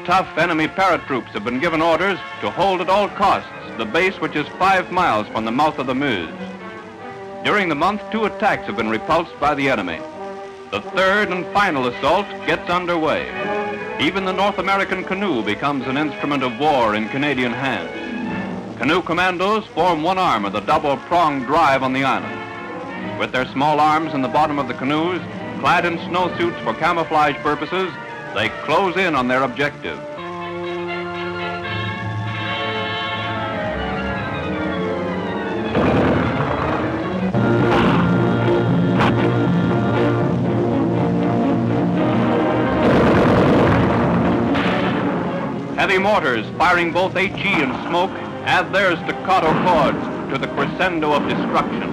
Tough 0.05 0.37
enemy 0.37 0.67
paratroops 0.67 1.29
have 1.29 1.45
been 1.45 1.59
given 1.59 1.81
orders 1.81 2.19
to 2.41 2.49
hold 2.49 2.81
at 2.81 2.89
all 2.89 3.07
costs 3.09 3.49
the 3.77 3.85
base 3.85 4.19
which 4.19 4.35
is 4.35 4.47
five 4.59 4.91
miles 4.91 5.27
from 5.29 5.45
the 5.45 5.51
mouth 5.51 5.79
of 5.79 5.87
the 5.87 5.95
Meuse. 5.95 6.29
During 7.43 7.69
the 7.69 7.75
month, 7.75 8.01
two 8.11 8.25
attacks 8.25 8.67
have 8.67 8.77
been 8.77 8.89
repulsed 8.89 9.37
by 9.39 9.55
the 9.55 9.69
enemy. 9.69 9.99
The 10.73 10.81
third 10.81 11.29
and 11.29 11.45
final 11.53 11.85
assault 11.85 12.25
gets 12.47 12.67
underway. 12.67 13.27
Even 14.01 14.25
the 14.25 14.33
North 14.33 14.57
American 14.57 15.03
canoe 15.03 15.43
becomes 15.43 15.85
an 15.85 15.97
instrument 15.97 16.41
of 16.41 16.59
war 16.59 16.95
in 16.95 17.09
Canadian 17.09 17.51
hands. 17.51 18.79
Canoe 18.79 19.03
commandos 19.03 19.67
form 19.67 20.01
one 20.01 20.17
arm 20.17 20.45
of 20.45 20.53
the 20.53 20.61
double-pronged 20.61 21.45
drive 21.45 21.83
on 21.83 21.93
the 21.93 22.03
island. 22.03 23.19
With 23.19 23.31
their 23.31 23.45
small 23.51 23.79
arms 23.79 24.15
in 24.15 24.23
the 24.23 24.27
bottom 24.27 24.57
of 24.57 24.67
the 24.67 24.73
canoes, 24.73 25.21
clad 25.59 25.85
in 25.85 25.99
snowsuits 25.99 26.59
for 26.63 26.73
camouflage 26.73 27.35
purposes, 27.43 27.93
they 28.33 28.49
close 28.65 28.97
in 28.97 29.13
on 29.13 29.27
their 29.27 29.43
objective. 29.43 29.99
Heavy 45.93 46.05
mortars, 46.05 46.45
firing 46.57 46.91
both 46.91 47.13
HE 47.13 47.63
and 47.63 47.87
smoke, 47.87 48.11
add 48.45 48.73
their 48.73 48.95
staccato 48.95 49.51
chords 49.63 50.31
to 50.31 50.39
the 50.39 50.47
crescendo 50.55 51.11
of 51.11 51.27
destruction. 51.27 51.89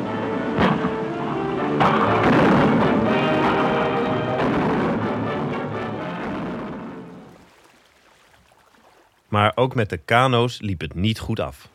Maar 9.28 9.52
ook 9.54 9.74
met 9.74 9.90
de 9.90 9.96
kano's 9.96 10.60
liep 10.60 10.80
het 10.80 10.94
niet 10.94 11.18
goed 11.18 11.40
af. 11.40 11.68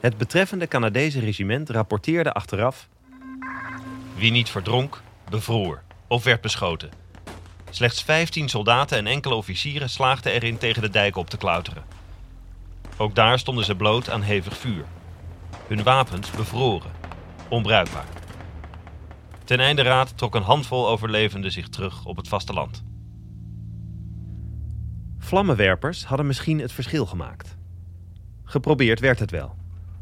Het 0.00 0.16
betreffende 0.16 0.66
Canadese 0.66 1.20
regiment 1.20 1.70
rapporteerde 1.70 2.32
achteraf... 2.32 2.88
Wie 4.16 4.30
niet 4.30 4.50
verdronk, 4.50 5.00
bevroor 5.30 5.82
of 6.06 6.24
werd 6.24 6.40
beschoten. 6.40 7.05
Slechts 7.70 8.02
15 8.02 8.48
soldaten 8.48 8.98
en 8.98 9.06
enkele 9.06 9.34
officieren 9.34 9.90
slaagden 9.90 10.32
erin 10.32 10.58
tegen 10.58 10.82
de 10.82 10.90
dijk 10.90 11.16
op 11.16 11.30
te 11.30 11.36
klauteren. 11.36 11.84
Ook 12.96 13.14
daar 13.14 13.38
stonden 13.38 13.64
ze 13.64 13.76
bloot 13.76 14.10
aan 14.10 14.22
hevig 14.22 14.56
vuur. 14.56 14.84
Hun 15.66 15.82
wapens 15.82 16.30
bevroren, 16.30 16.90
onbruikbaar. 17.48 18.06
Ten 19.44 19.60
einde 19.60 19.82
raad 19.82 20.18
trok 20.18 20.34
een 20.34 20.42
handvol 20.42 20.88
overlevenden 20.88 21.52
zich 21.52 21.68
terug 21.68 22.04
op 22.04 22.16
het 22.16 22.28
vasteland. 22.28 22.84
Vlammenwerpers 25.18 26.04
hadden 26.04 26.26
misschien 26.26 26.58
het 26.58 26.72
verschil 26.72 27.06
gemaakt. 27.06 27.56
Geprobeerd 28.44 29.00
werd 29.00 29.18
het 29.18 29.30
wel. 29.30 29.54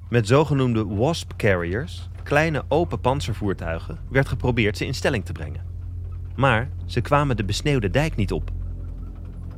Met 0.09 0.27
zogenoemde 0.27 0.87
wasp 0.87 1.33
carriers, 1.37 2.09
kleine 2.22 2.64
open 2.68 3.00
panzervoertuigen, 3.00 3.98
werd 4.11 4.29
geprobeerd 4.29 4.77
ze 4.77 4.87
in 4.87 4.94
stelling 4.94 5.24
te 5.24 5.33
brengen. 5.33 5.73
Maar 6.36 6.70
ze 6.86 7.00
kwamen 7.00 7.36
de 7.36 7.44
besneeuwde 7.44 7.90
dijk 7.90 8.16
niet 8.16 8.32
op. 8.32 8.50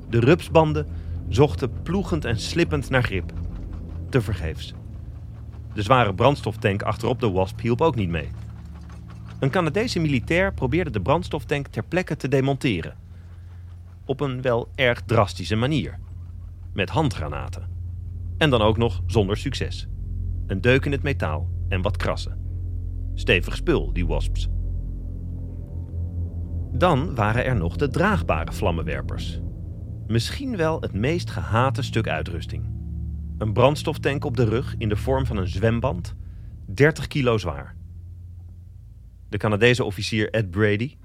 De 0.08 0.20
rupsbanden 0.20 0.86
zochten 1.28 1.82
ploegend 1.82 2.24
en 2.24 2.40
slippend 2.40 2.90
naar 2.90 3.02
grip. 3.02 3.32
Tevergeefs. 4.08 4.74
De 5.74 5.82
zware 5.82 6.14
brandstoftank 6.14 6.82
achterop 6.82 7.20
de 7.20 7.30
Wasp 7.30 7.60
hielp 7.60 7.80
ook 7.80 7.94
niet 7.94 8.08
mee. 8.08 8.28
Een 9.40 9.50
Canadese 9.50 10.00
militair 10.00 10.54
probeerde 10.54 10.90
de 10.90 11.00
brandstoftank 11.00 11.66
ter 11.66 11.84
plekke 11.84 12.16
te 12.16 12.28
demonteren. 12.28 12.94
Op 14.04 14.20
een 14.20 14.42
wel 14.42 14.68
erg 14.74 15.02
drastische 15.02 15.56
manier. 15.56 15.98
Met 16.72 16.90
handgranaten. 16.90 17.68
En 18.38 18.50
dan 18.50 18.62
ook 18.62 18.76
nog 18.76 19.02
zonder 19.06 19.36
succes. 19.36 19.88
Een 20.46 20.60
deuk 20.60 20.84
in 20.84 20.92
het 20.92 21.02
metaal 21.02 21.48
en 21.68 21.82
wat 21.82 21.96
krassen. 21.96 22.38
Stevig 23.14 23.56
spul, 23.56 23.92
die 23.92 24.06
wasps. 24.06 24.48
Dan 26.78 27.14
waren 27.14 27.44
er 27.44 27.56
nog 27.56 27.76
de 27.76 27.88
draagbare 27.88 28.52
vlammenwerpers. 28.52 29.40
Misschien 30.06 30.56
wel 30.56 30.80
het 30.80 30.92
meest 30.92 31.30
gehate 31.30 31.82
stuk 31.82 32.08
uitrusting. 32.08 32.64
Een 33.38 33.52
brandstoftank 33.52 34.24
op 34.24 34.36
de 34.36 34.44
rug 34.44 34.74
in 34.78 34.88
de 34.88 34.96
vorm 34.96 35.26
van 35.26 35.36
een 35.36 35.48
zwemband, 35.48 36.14
30 36.66 37.06
kilo 37.06 37.38
zwaar. 37.38 37.76
De 39.28 39.36
Canadese 39.36 39.84
officier 39.84 40.30
Ed 40.30 40.50
Brady. 40.50 40.96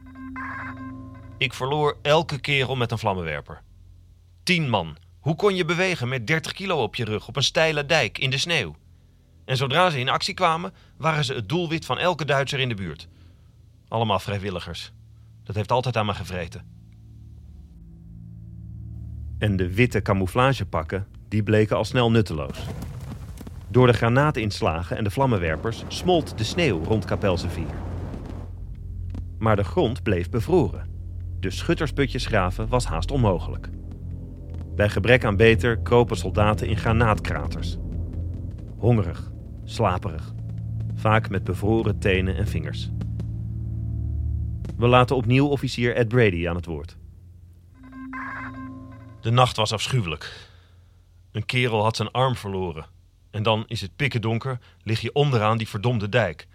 Ik 1.38 1.54
verloor 1.54 1.98
elke 2.02 2.40
kerel 2.40 2.76
met 2.76 2.92
een 2.92 3.00
vlammenwerper. 3.00 3.62
Tien 4.44 4.70
man. 4.70 4.98
Hoe 5.20 5.36
kon 5.36 5.56
je 5.56 5.66
bewegen 5.66 6.08
met 6.08 6.28
30 6.28 6.52
kilo 6.52 6.84
op 6.84 6.96
je 6.96 7.06
rug 7.06 7.28
op 7.28 7.36
een 7.36 7.44
steile 7.44 7.86
dijk 7.86 8.18
in 8.18 8.30
de 8.30 8.38
sneeuw? 8.38 8.76
En 9.46 9.58
zodra 9.58 9.90
ze 9.90 10.00
in 10.00 10.10
actie 10.10 10.34
kwamen, 10.34 10.74
waren 10.98 11.26
ze 11.26 11.34
het 11.34 11.50
doelwit 11.50 11.86
van 11.86 11.98
elke 11.98 12.26
Duitser 12.26 12.60
in 12.60 12.70
de 12.70 12.76
buurt. 12.76 13.08
Allemaal 13.88 14.20
vrijwilligers. 14.20 14.92
Dat 15.52 15.60
heeft 15.60 15.72
altijd 15.72 15.98
aan 15.98 16.06
me 16.06 16.14
gevreten. 16.14 16.62
En 19.38 19.56
de 19.56 19.74
witte 19.74 20.02
camouflagepakken, 20.02 21.08
die 21.28 21.44
bleken 21.44 21.76
al 21.76 21.86
snel 21.86 22.12
nutteloos. 22.12 22.66
Door 23.68 23.88
de 23.88 23.94
granaatinslagen 23.94 24.98
en 24.98 25.04
de 25.04 25.10
vlammenwerpers 25.10 25.84
smolt 25.88 26.38
de 26.38 26.44
sneeuw 26.44 26.84
rond 26.84 27.06
Kapelsevier. 27.06 27.74
Maar 29.40 29.56
de 29.56 29.64
grond 29.64 30.04
bleef 30.04 30.30
bevroren. 30.30 30.90
Dus 31.40 31.58
schuttersputjes 31.58 32.26
graven 32.26 32.68
was 32.68 32.86
haast 32.86 33.12
onmogelijk. 33.12 33.70
Bij 34.76 34.90
gebrek 34.90 35.26
aan 35.26 35.38
beter 35.38 35.78
kropen 35.78 36.18
soldaten 36.18 36.68
in 36.68 36.78
granaatkraters. 36.78 37.78
Hongerig, 38.78 39.32
slaperig, 39.64 40.34
vaak 40.96 41.30
met 41.30 41.44
bevroren 41.44 42.00
tenen 42.00 42.36
en 42.36 42.48
vingers. 42.48 42.92
We 44.82 44.88
laten 44.88 45.16
opnieuw 45.16 45.48
officier 45.48 45.96
Ed 45.96 46.08
Brady 46.08 46.48
aan 46.48 46.56
het 46.56 46.66
woord. 46.66 46.98
De 49.22 49.32
nacht 49.32 49.56
was 49.56 49.72
afschuwelijk. 49.72 50.50
Een 51.32 51.46
kerel 51.46 51.84
had 51.84 51.96
zijn 51.96 52.12
arm 52.12 52.36
verloren. 52.36 52.86
En 53.32 53.44
dan 53.44 53.64
is 53.68 53.82
het 53.82 53.96
pikken 53.96 54.22
donker, 54.22 54.60
lig 54.84 55.02
je 55.02 55.14
onderaan 55.14 55.58
die 55.58 55.68
verdomde 55.68 56.10
dijk. 56.10 56.48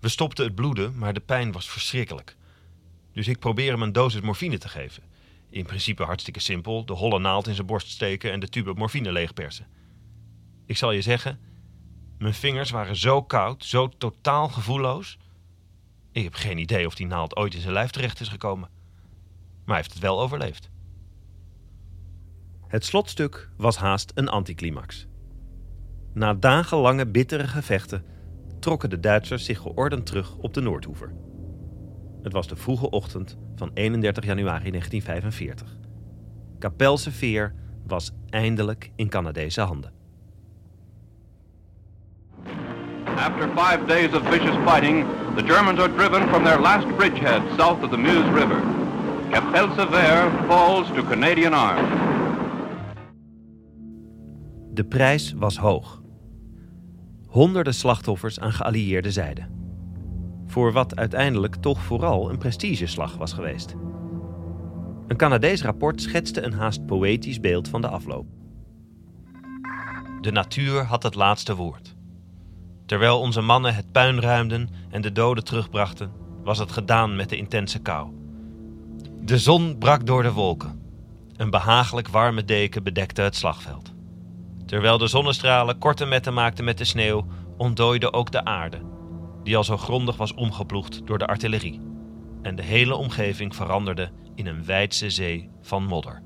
We 0.00 0.08
stopten 0.08 0.44
het 0.44 0.54
bloeden, 0.54 0.98
maar 0.98 1.12
de 1.12 1.20
pijn 1.20 1.52
was 1.52 1.70
verschrikkelijk. 1.70 2.36
Dus 3.12 3.28
ik 3.28 3.38
probeer 3.38 3.72
hem 3.72 3.82
een 3.82 3.92
dosis 3.92 4.20
morfine 4.20 4.58
te 4.58 4.68
geven. 4.68 5.02
In 5.50 5.66
principe 5.66 6.02
hartstikke 6.02 6.40
simpel: 6.40 6.84
de 6.84 6.92
holle 6.92 7.18
naald 7.18 7.46
in 7.46 7.54
zijn 7.54 7.66
borst 7.66 7.90
steken 7.90 8.32
en 8.32 8.40
de 8.40 8.48
tube 8.48 8.74
morfine 8.74 9.12
leegpersen. 9.12 9.66
Ik 10.66 10.76
zal 10.76 10.90
je 10.90 11.02
zeggen, 11.02 11.40
mijn 12.18 12.34
vingers 12.34 12.70
waren 12.70 12.96
zo 12.96 13.22
koud, 13.22 13.64
zo 13.64 13.88
totaal 13.88 14.48
gevoelloos. 14.48 15.18
Ik 16.12 16.24
heb 16.24 16.34
geen 16.34 16.58
idee 16.58 16.86
of 16.86 16.94
die 16.94 17.06
naald 17.06 17.36
ooit 17.36 17.54
in 17.54 17.60
zijn 17.60 17.72
lijf 17.72 17.90
terecht 17.90 18.20
is 18.20 18.28
gekomen. 18.28 18.68
Maar 19.64 19.76
hij 19.76 19.76
heeft 19.76 19.92
het 19.92 20.02
wel 20.02 20.20
overleefd. 20.20 20.70
Het 22.66 22.84
slotstuk 22.84 23.50
was 23.56 23.76
haast 23.76 24.12
een 24.14 24.28
anticlimax. 24.28 25.06
Na 26.12 26.34
dagenlange 26.34 27.06
bittere 27.06 27.46
gevechten 27.46 28.04
trokken 28.60 28.90
de 28.90 29.00
Duitsers 29.00 29.44
zich 29.44 29.58
geordend 29.58 30.06
terug 30.06 30.36
op 30.36 30.54
de 30.54 30.60
Noordhoever. 30.60 31.14
Het 32.22 32.32
was 32.32 32.48
de 32.48 32.56
vroege 32.56 32.90
ochtend 32.90 33.36
van 33.56 33.70
31 33.74 34.24
januari 34.24 34.70
1945. 34.70 35.76
Kapelse 36.58 37.10
Veer 37.10 37.54
was 37.86 38.10
eindelijk 38.28 38.90
in 38.96 39.08
Canadese 39.08 39.60
handen. 39.60 39.97
After 43.18 43.48
five 43.54 43.86
days 43.86 44.14
of 44.14 44.22
vicious 44.22 44.56
fighting, 44.64 45.06
the 45.34 45.42
Germans 45.42 45.80
are 45.80 45.88
driven 45.88 46.28
from 46.28 46.44
their 46.44 46.60
last 46.60 46.86
bridgehead 46.96 47.42
south 47.56 47.82
of 47.82 47.90
the 47.90 47.96
Meuse 47.96 48.30
River. 48.32 48.60
Capel 49.30 49.68
Sever 49.76 50.46
falls 50.46 50.86
to 50.86 51.02
Canadian 51.02 51.52
arms. 51.52 51.88
De 54.72 54.84
prijs 54.84 55.32
was 55.32 55.56
hoog. 55.56 56.02
Honderden 57.26 57.74
slachtoffers 57.74 58.40
aan 58.40 58.52
geallieerde 58.52 59.10
zijde. 59.10 59.46
Voor 60.46 60.72
wat 60.72 60.96
uiteindelijk 60.96 61.54
toch 61.54 61.82
vooral 61.82 62.30
een 62.30 62.38
prestigeslag 62.38 63.16
was 63.16 63.32
geweest. 63.32 63.74
Een 65.06 65.16
Canadees 65.16 65.62
rapport 65.62 66.02
schetste 66.02 66.42
een 66.42 66.52
haast 66.52 66.86
poëtisch 66.86 67.40
beeld 67.40 67.68
van 67.68 67.80
de 67.80 67.88
afloop. 67.88 68.26
De 70.20 70.30
natuur 70.30 70.82
had 70.82 71.02
het 71.02 71.14
laatste 71.14 71.56
woord. 71.56 71.96
Terwijl 72.88 73.20
onze 73.20 73.40
mannen 73.40 73.74
het 73.74 73.92
puin 73.92 74.20
ruimden 74.20 74.68
en 74.90 75.00
de 75.00 75.12
doden 75.12 75.44
terugbrachten, 75.44 76.12
was 76.42 76.58
het 76.58 76.72
gedaan 76.72 77.16
met 77.16 77.28
de 77.28 77.36
intense 77.36 77.78
kou. 77.78 78.12
De 79.20 79.38
zon 79.38 79.78
brak 79.78 80.06
door 80.06 80.22
de 80.22 80.32
wolken. 80.32 80.82
Een 81.36 81.50
behagelijk 81.50 82.08
warme 82.08 82.44
deken 82.44 82.82
bedekte 82.82 83.22
het 83.22 83.36
slagveld. 83.36 83.92
Terwijl 84.66 84.98
de 84.98 85.06
zonnestralen 85.06 85.78
korte 85.78 86.04
metten 86.04 86.34
maakten 86.34 86.64
met 86.64 86.78
de 86.78 86.84
sneeuw, 86.84 87.26
ontdooide 87.56 88.12
ook 88.12 88.30
de 88.30 88.44
aarde, 88.44 88.80
die 89.42 89.56
al 89.56 89.64
zo 89.64 89.76
grondig 89.76 90.16
was 90.16 90.34
omgeploegd 90.34 91.06
door 91.06 91.18
de 91.18 91.26
artillerie. 91.26 91.80
En 92.42 92.56
de 92.56 92.62
hele 92.62 92.94
omgeving 92.94 93.56
veranderde 93.56 94.10
in 94.34 94.46
een 94.46 94.64
wijdse 94.64 95.10
zee 95.10 95.50
van 95.62 95.84
modder. 95.84 96.22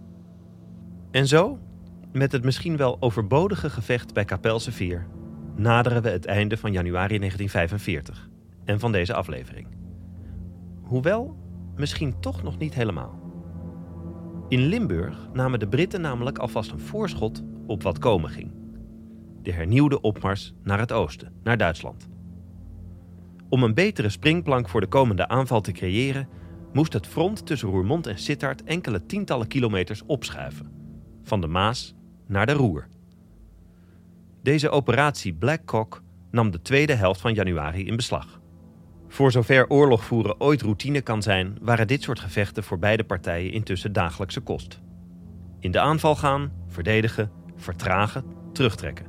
En 1.10 1.26
zo, 1.26 1.58
met 2.12 2.32
het 2.32 2.44
misschien 2.44 2.76
wel 2.76 2.96
overbodige 3.00 3.70
gevecht 3.70 4.14
bij 4.14 4.24
Kapelse 4.24 4.72
Veer, 4.72 5.06
naderen 5.54 6.02
we 6.02 6.08
het 6.08 6.26
einde 6.26 6.56
van 6.56 6.72
januari 6.72 7.18
1945 7.18 8.28
en 8.64 8.80
van 8.80 8.92
deze 8.92 9.14
aflevering. 9.14 9.66
Hoewel, 10.82 11.36
misschien 11.76 12.20
toch 12.20 12.42
nog 12.42 12.58
niet 12.58 12.74
helemaal. 12.74 13.20
In 14.48 14.60
Limburg 14.60 15.28
namen 15.32 15.58
de 15.58 15.68
Britten 15.68 16.00
namelijk 16.00 16.38
alvast 16.38 16.70
een 16.70 16.80
voorschot 16.80 17.42
op 17.66 17.82
wat 17.82 17.98
komen 17.98 18.30
ging. 18.30 18.50
De 19.42 19.52
hernieuwde 19.52 20.00
opmars 20.00 20.54
naar 20.62 20.78
het 20.78 20.92
oosten, 20.92 21.32
naar 21.42 21.56
Duitsland. 21.56 22.08
Om 23.48 23.62
een 23.62 23.74
betere 23.74 24.08
springplank 24.08 24.68
voor 24.68 24.80
de 24.80 24.86
komende 24.86 25.28
aanval 25.28 25.60
te 25.60 25.72
creëren, 25.72 26.28
moest 26.72 26.92
het 26.92 27.06
front 27.06 27.46
tussen 27.46 27.68
Roermond 27.68 28.06
en 28.06 28.18
Sittard 28.18 28.64
enkele 28.64 29.06
tientallen 29.06 29.46
kilometers 29.46 30.02
opschuiven. 30.06 30.70
Van 31.22 31.40
de 31.40 31.46
Maas 31.46 31.94
naar 32.26 32.46
de 32.46 32.52
Roer. 32.52 32.88
Deze 34.42 34.70
operatie 34.70 35.34
Black 35.34 35.64
Cock 35.64 36.02
nam 36.30 36.50
de 36.50 36.62
tweede 36.62 36.94
helft 36.94 37.20
van 37.20 37.34
januari 37.34 37.86
in 37.86 37.96
beslag. 37.96 38.40
Voor 39.08 39.32
zover 39.32 39.68
oorlog 39.68 40.04
voeren 40.04 40.40
ooit 40.40 40.62
routine 40.62 41.00
kan 41.00 41.22
zijn, 41.22 41.58
waren 41.60 41.86
dit 41.86 42.02
soort 42.02 42.20
gevechten 42.20 42.62
voor 42.62 42.78
beide 42.78 43.04
partijen 43.04 43.52
intussen 43.52 43.92
dagelijkse 43.92 44.40
kost. 44.40 44.80
In 45.60 45.70
de 45.70 45.80
aanval 45.80 46.16
gaan, 46.16 46.52
verdedigen, 46.68 47.30
vertragen, 47.56 48.24
terugtrekken. 48.52 49.06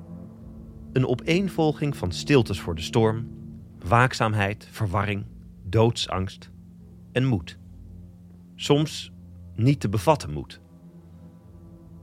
Een 0.91 1.07
opeenvolging 1.07 1.97
van 1.97 2.11
stiltes 2.11 2.59
voor 2.59 2.75
de 2.75 2.81
storm, 2.81 3.29
waakzaamheid, 3.85 4.67
verwarring, 4.71 5.25
doodsangst 5.63 6.51
en 7.11 7.25
moed. 7.25 7.57
Soms 8.55 9.11
niet 9.55 9.79
te 9.79 9.89
bevatten 9.89 10.31
moed. 10.31 10.61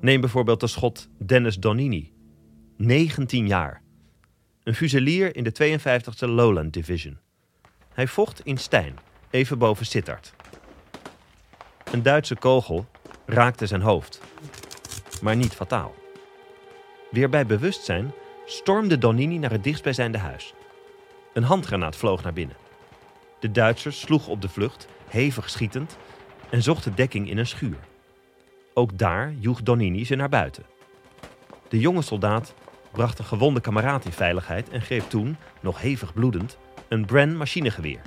Neem 0.01 0.21
bijvoorbeeld 0.21 0.61
de 0.61 0.67
schot 0.67 1.09
Dennis 1.19 1.57
Donini, 1.59 2.13
19 2.83 3.47
jaar. 3.47 3.83
Een 4.63 4.75
fuselier 4.75 5.37
in 5.37 5.45
de 5.45 5.79
52e 5.79 6.29
Lowland 6.29 6.73
Division. 6.73 7.19
Hij 7.93 8.07
vocht 8.07 8.41
in 8.45 8.59
Stijn, 8.59 8.99
even 9.31 9.59
boven 9.59 9.87
Sittard. 9.87 10.35
Een 11.93 12.03
Duitse 12.03 12.37
kogel 12.37 12.87
raakte 13.27 13.67
zijn 13.67 13.81
hoofd, 13.81 14.21
maar 15.23 15.37
niet 15.37 15.55
fataal. 15.55 15.95
Weer 17.11 17.29
bij 17.29 17.47
bewustzijn 17.47 18.13
stormde 18.45 18.99
Donini 18.99 19.39
naar 19.39 19.51
het 19.51 19.65
dichtstbijzijnde 19.65 20.19
huis. 20.19 20.55
Een 21.33 21.43
handgranaat 21.43 21.97
vloog 21.97 22.23
naar 22.23 22.33
binnen. 22.33 22.57
De 23.41 23.51
Duitsers 23.51 24.01
sloegen 24.01 24.33
op 24.33 24.43
de 24.43 24.49
vlucht, 24.49 24.89
hevig 25.09 25.51
schietend, 25.51 25.97
en 26.51 26.63
zochten 26.63 26.95
dekking 26.95 27.31
in 27.31 27.39
een 27.39 27.47
schuur. 27.47 27.79
Ook 28.75 28.99
daar 28.99 29.33
joeg 29.39 29.63
Donini 29.63 30.05
ze 30.05 30.15
naar 30.15 30.29
buiten. 30.29 30.65
De 31.69 31.79
jonge 31.79 32.03
soldaat 32.03 32.55
bracht 32.93 33.19
een 33.19 33.25
gewonde 33.25 33.61
kameraad 33.61 34.05
in 34.05 34.13
veiligheid 34.13 34.69
en 34.69 34.81
greep 34.81 35.09
toen, 35.09 35.37
nog 35.61 35.81
hevig 35.81 36.13
bloedend, 36.13 36.59
een 36.89 37.05
Bren 37.05 37.37
machinegeweer. 37.37 38.01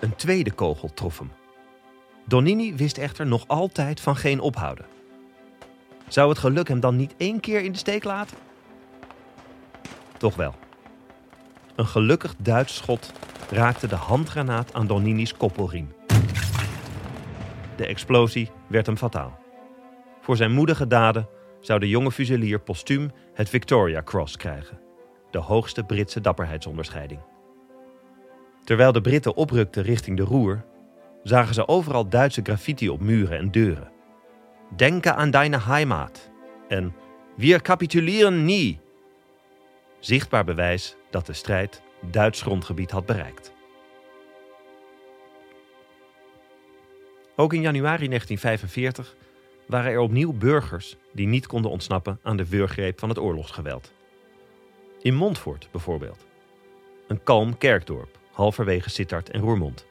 Een 0.00 0.16
tweede 0.16 0.50
kogel 0.50 0.94
trof 0.94 1.18
hem. 1.18 1.32
Donini 2.24 2.74
wist 2.74 2.98
echter 2.98 3.26
nog 3.26 3.44
altijd 3.46 4.00
van 4.00 4.16
geen 4.16 4.40
ophouden. 4.40 4.86
Zou 6.08 6.28
het 6.28 6.38
geluk 6.38 6.68
hem 6.68 6.80
dan 6.80 6.96
niet 6.96 7.14
één 7.16 7.40
keer 7.40 7.60
in 7.60 7.72
de 7.72 7.78
steek 7.78 8.04
laten? 8.04 8.36
Toch 10.16 10.34
wel. 10.34 10.54
Een 11.76 11.86
gelukkig 11.86 12.34
Duits 12.38 12.74
schot 12.74 13.12
raakte 13.50 13.86
de 13.86 13.94
handgranaat 13.94 14.74
aan 14.74 14.86
Donini's 14.86 15.36
koppelriem. 15.36 15.94
De 17.76 17.86
explosie 17.86 18.50
werd 18.66 18.86
hem 18.86 18.96
fataal. 18.96 19.38
Voor 20.20 20.36
zijn 20.36 20.52
moedige 20.52 20.86
daden 20.86 21.28
zou 21.66 21.78
de 21.78 21.88
jonge 21.88 22.12
fuselier 22.12 22.60
postuum 22.60 23.10
het 23.34 23.48
Victoria 23.48 24.02
Cross 24.02 24.36
krijgen, 24.36 24.78
de 25.30 25.38
hoogste 25.38 25.84
Britse 25.84 26.20
dapperheidsonderscheiding. 26.20 27.20
Terwijl 28.64 28.92
de 28.92 29.00
Britten 29.00 29.36
oprukten 29.36 29.82
richting 29.82 30.16
de 30.16 30.22
Roer, 30.22 30.64
zagen 31.22 31.54
ze 31.54 31.68
overal 31.68 32.08
Duitse 32.08 32.40
graffiti 32.42 32.88
op 32.88 33.00
muren 33.00 33.38
en 33.38 33.50
deuren. 33.50 33.90
Denke 34.76 35.12
aan 35.14 35.30
deine 35.30 35.60
Heimat 35.60 36.30
en 36.68 36.94
Wir 37.36 37.62
capitulieren 37.62 38.44
nie. 38.44 38.80
Zichtbaar 39.98 40.44
bewijs 40.44 40.96
dat 41.10 41.26
de 41.26 41.32
strijd 41.32 41.82
Duits 42.10 42.42
grondgebied 42.42 42.90
had 42.90 43.06
bereikt. 43.06 43.52
Ook 47.36 47.52
in 47.52 47.60
januari 47.60 48.08
1945 48.08 49.16
waren 49.66 49.92
er 49.92 49.98
opnieuw 49.98 50.32
burgers 50.32 50.96
die 51.12 51.26
niet 51.26 51.46
konden 51.46 51.70
ontsnappen 51.70 52.18
aan 52.22 52.36
de 52.36 52.48
wurggreep 52.48 52.98
van 52.98 53.08
het 53.08 53.18
oorlogsgeweld. 53.18 53.92
In 55.00 55.14
Montfort 55.14 55.68
bijvoorbeeld. 55.70 56.26
Een 57.08 57.22
kalm 57.22 57.58
kerkdorp, 57.58 58.18
halverwege 58.32 58.90
Sittard 58.90 59.30
en 59.30 59.40
Roermond. 59.40 59.86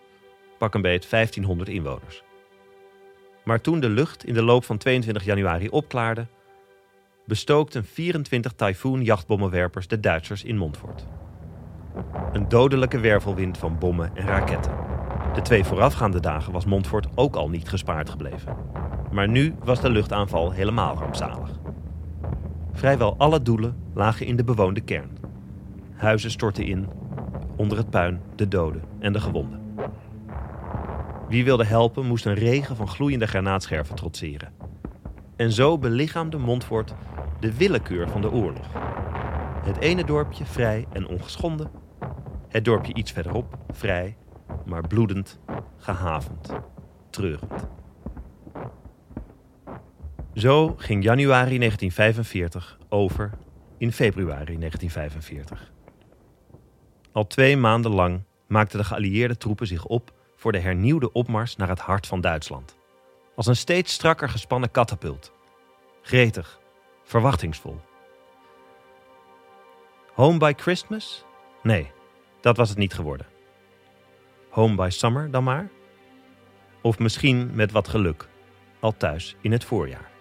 Pak 0.57 0.73
een 0.73 0.81
beet 0.81 1.09
1500 1.09 1.69
inwoners. 1.69 2.23
Maar 3.43 3.61
toen 3.61 3.79
de 3.79 3.89
lucht 3.89 4.25
in 4.25 4.33
de 4.33 4.43
loop 4.43 4.63
van 4.63 4.77
22 4.77 5.25
januari 5.25 5.69
opklaarde, 5.69 6.27
bestookten 7.25 7.85
24 7.85 8.51
Typhoon 8.51 9.03
jachtbommenwerpers 9.03 9.87
de 9.87 9.99
Duitsers 9.99 10.43
in 10.43 10.57
Montfort. 10.57 11.05
Een 12.31 12.49
dodelijke 12.49 12.99
wervelwind 12.99 13.57
van 13.57 13.77
bommen 13.77 14.11
en 14.15 14.25
raketten. 14.25 14.73
De 15.33 15.41
twee 15.41 15.63
voorafgaande 15.63 16.19
dagen 16.19 16.53
was 16.53 16.65
Montfort 16.65 17.07
ook 17.15 17.35
al 17.35 17.49
niet 17.49 17.69
gespaard 17.69 18.09
gebleven. 18.09 18.57
Maar 19.15 19.29
nu 19.29 19.55
was 19.63 19.81
de 19.81 19.89
luchtaanval 19.89 20.51
helemaal 20.51 20.95
rampzalig. 20.95 21.49
Vrijwel 22.73 23.15
alle 23.17 23.41
doelen 23.41 23.75
lagen 23.93 24.25
in 24.25 24.35
de 24.35 24.43
bewoonde 24.43 24.81
kern. 24.81 25.17
Huizen 25.93 26.31
stortten 26.31 26.65
in, 26.65 26.87
onder 27.55 27.77
het 27.77 27.89
puin 27.89 28.21
de 28.35 28.47
doden 28.47 28.81
en 28.99 29.13
de 29.13 29.19
gewonden. 29.19 29.61
Wie 31.27 31.43
wilde 31.43 31.65
helpen 31.65 32.05
moest 32.05 32.25
een 32.25 32.33
regen 32.33 32.75
van 32.75 32.87
gloeiende 32.87 33.27
granaatscherven 33.27 33.95
trotseren. 33.95 34.53
En 35.35 35.51
zo 35.51 35.77
belichaamde 35.77 36.37
Montfort 36.37 36.93
de 37.39 37.57
willekeur 37.57 38.09
van 38.09 38.21
de 38.21 38.31
oorlog. 38.31 38.67
Het 39.63 39.79
ene 39.79 40.03
dorpje 40.03 40.45
vrij 40.45 40.85
en 40.91 41.07
ongeschonden. 41.07 41.69
Het 42.47 42.65
dorpje 42.65 42.93
iets 42.93 43.11
verderop 43.11 43.57
vrij, 43.71 44.17
maar 44.65 44.87
bloedend, 44.87 45.39
gehavend, 45.77 46.53
treurend. 47.09 47.67
Zo 50.35 50.75
ging 50.77 51.03
januari 51.03 51.57
1945 51.57 52.77
over 52.89 53.31
in 53.77 53.91
februari 53.91 54.57
1945. 54.57 55.71
Al 57.11 57.27
twee 57.27 57.57
maanden 57.57 57.91
lang 57.91 58.23
maakten 58.47 58.77
de 58.77 58.85
geallieerde 58.85 59.37
troepen 59.37 59.67
zich 59.67 59.85
op 59.85 60.13
voor 60.35 60.51
de 60.51 60.59
hernieuwde 60.59 61.11
opmars 61.11 61.55
naar 61.55 61.69
het 61.69 61.79
hart 61.79 62.07
van 62.07 62.21
Duitsland. 62.21 62.77
Als 63.35 63.47
een 63.47 63.55
steeds 63.55 63.93
strakker 63.93 64.29
gespannen 64.29 64.71
katapult. 64.71 65.31
Gretig, 66.01 66.59
verwachtingsvol. 67.03 67.79
Home 70.13 70.37
by 70.37 70.53
Christmas? 70.57 71.25
Nee, 71.63 71.91
dat 72.41 72.57
was 72.57 72.69
het 72.69 72.77
niet 72.77 72.93
geworden. 72.93 73.27
Home 74.49 74.75
by 74.75 74.89
Summer 74.91 75.31
dan 75.31 75.43
maar? 75.43 75.69
Of 76.81 76.99
misschien 76.99 77.49
met 77.53 77.71
wat 77.71 77.87
geluk, 77.87 78.27
al 78.79 78.97
thuis 78.97 79.35
in 79.41 79.51
het 79.51 79.63
voorjaar. 79.63 80.13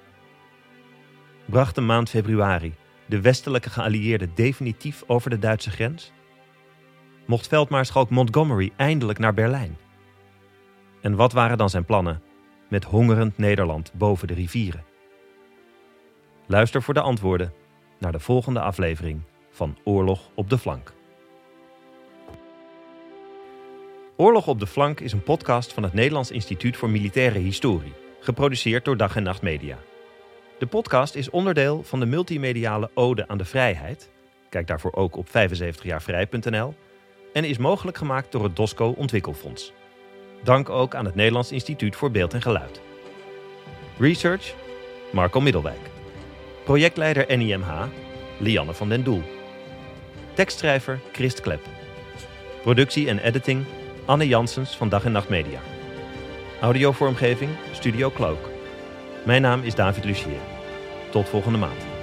Bracht 1.44 1.74
de 1.74 1.80
maand 1.80 2.10
februari 2.10 2.74
de 3.06 3.20
westelijke 3.20 3.70
geallieerden 3.70 4.30
definitief 4.34 5.02
over 5.06 5.30
de 5.30 5.38
Duitse 5.38 5.70
grens? 5.70 6.12
Mocht 7.26 7.48
veldmaarschalk 7.48 8.10
Montgomery 8.10 8.72
eindelijk 8.76 9.18
naar 9.18 9.34
Berlijn? 9.34 9.76
En 11.00 11.16
wat 11.16 11.32
waren 11.32 11.58
dan 11.58 11.70
zijn 11.70 11.84
plannen 11.84 12.22
met 12.68 12.84
hongerend 12.84 13.38
Nederland 13.38 13.92
boven 13.94 14.28
de 14.28 14.34
rivieren? 14.34 14.84
Luister 16.46 16.82
voor 16.82 16.94
de 16.94 17.00
antwoorden 17.00 17.52
naar 17.98 18.12
de 18.12 18.20
volgende 18.20 18.60
aflevering 18.60 19.22
van 19.50 19.78
Oorlog 19.84 20.30
op 20.34 20.50
de 20.50 20.58
Flank. 20.58 20.92
Oorlog 24.16 24.46
op 24.46 24.60
de 24.60 24.66
Flank 24.66 25.00
is 25.00 25.12
een 25.12 25.22
podcast 25.22 25.72
van 25.72 25.82
het 25.82 25.92
Nederlands 25.92 26.30
Instituut 26.30 26.76
voor 26.76 26.90
Militaire 26.90 27.38
Historie, 27.38 27.92
geproduceerd 28.20 28.84
door 28.84 28.96
Dag 28.96 29.16
en 29.16 29.22
Nacht 29.22 29.42
Media. 29.42 29.78
De 30.64 30.70
podcast 30.70 31.14
is 31.14 31.30
onderdeel 31.30 31.82
van 31.82 32.00
de 32.00 32.06
multimediale 32.06 32.90
Ode 32.94 33.28
aan 33.28 33.38
de 33.38 33.44
Vrijheid. 33.44 34.10
Kijk 34.48 34.66
daarvoor 34.66 34.92
ook 34.92 35.16
op 35.16 35.28
75jaarvrij.nl 35.28 36.74
en 37.32 37.44
is 37.44 37.58
mogelijk 37.58 37.96
gemaakt 37.96 38.32
door 38.32 38.42
het 38.44 38.56
DOSCO 38.56 38.94
Ontwikkelfonds. 38.96 39.72
Dank 40.42 40.68
ook 40.68 40.94
aan 40.94 41.04
het 41.04 41.14
Nederlands 41.14 41.52
Instituut 41.52 41.96
voor 41.96 42.10
Beeld 42.10 42.34
en 42.34 42.42
Geluid. 42.42 42.80
Research 43.98 44.54
Marco 45.12 45.40
Middelwijk. 45.40 45.90
Projectleider 46.64 47.36
NIMH 47.36 47.84
Lianne 48.38 48.74
van 48.74 48.88
den 48.88 49.04
Doel. 49.04 49.22
Tekstschrijver 50.34 51.00
Christ 51.12 51.40
Klep. 51.40 51.62
Productie 52.62 53.08
en 53.08 53.18
editing 53.18 53.64
Anne 54.04 54.28
Janssens 54.28 54.76
van 54.76 54.88
Dag 54.88 55.04
en 55.04 55.12
Nacht 55.12 55.28
Media. 55.28 55.60
Audiovormgeving 56.60 57.50
Studio 57.72 58.10
Cloak. 58.10 58.48
Mijn 59.24 59.42
naam 59.42 59.62
is 59.62 59.74
David 59.74 60.04
Lucier. 60.04 60.53
Tot 61.14 61.28
volgende 61.28 61.58
maand. 61.58 61.93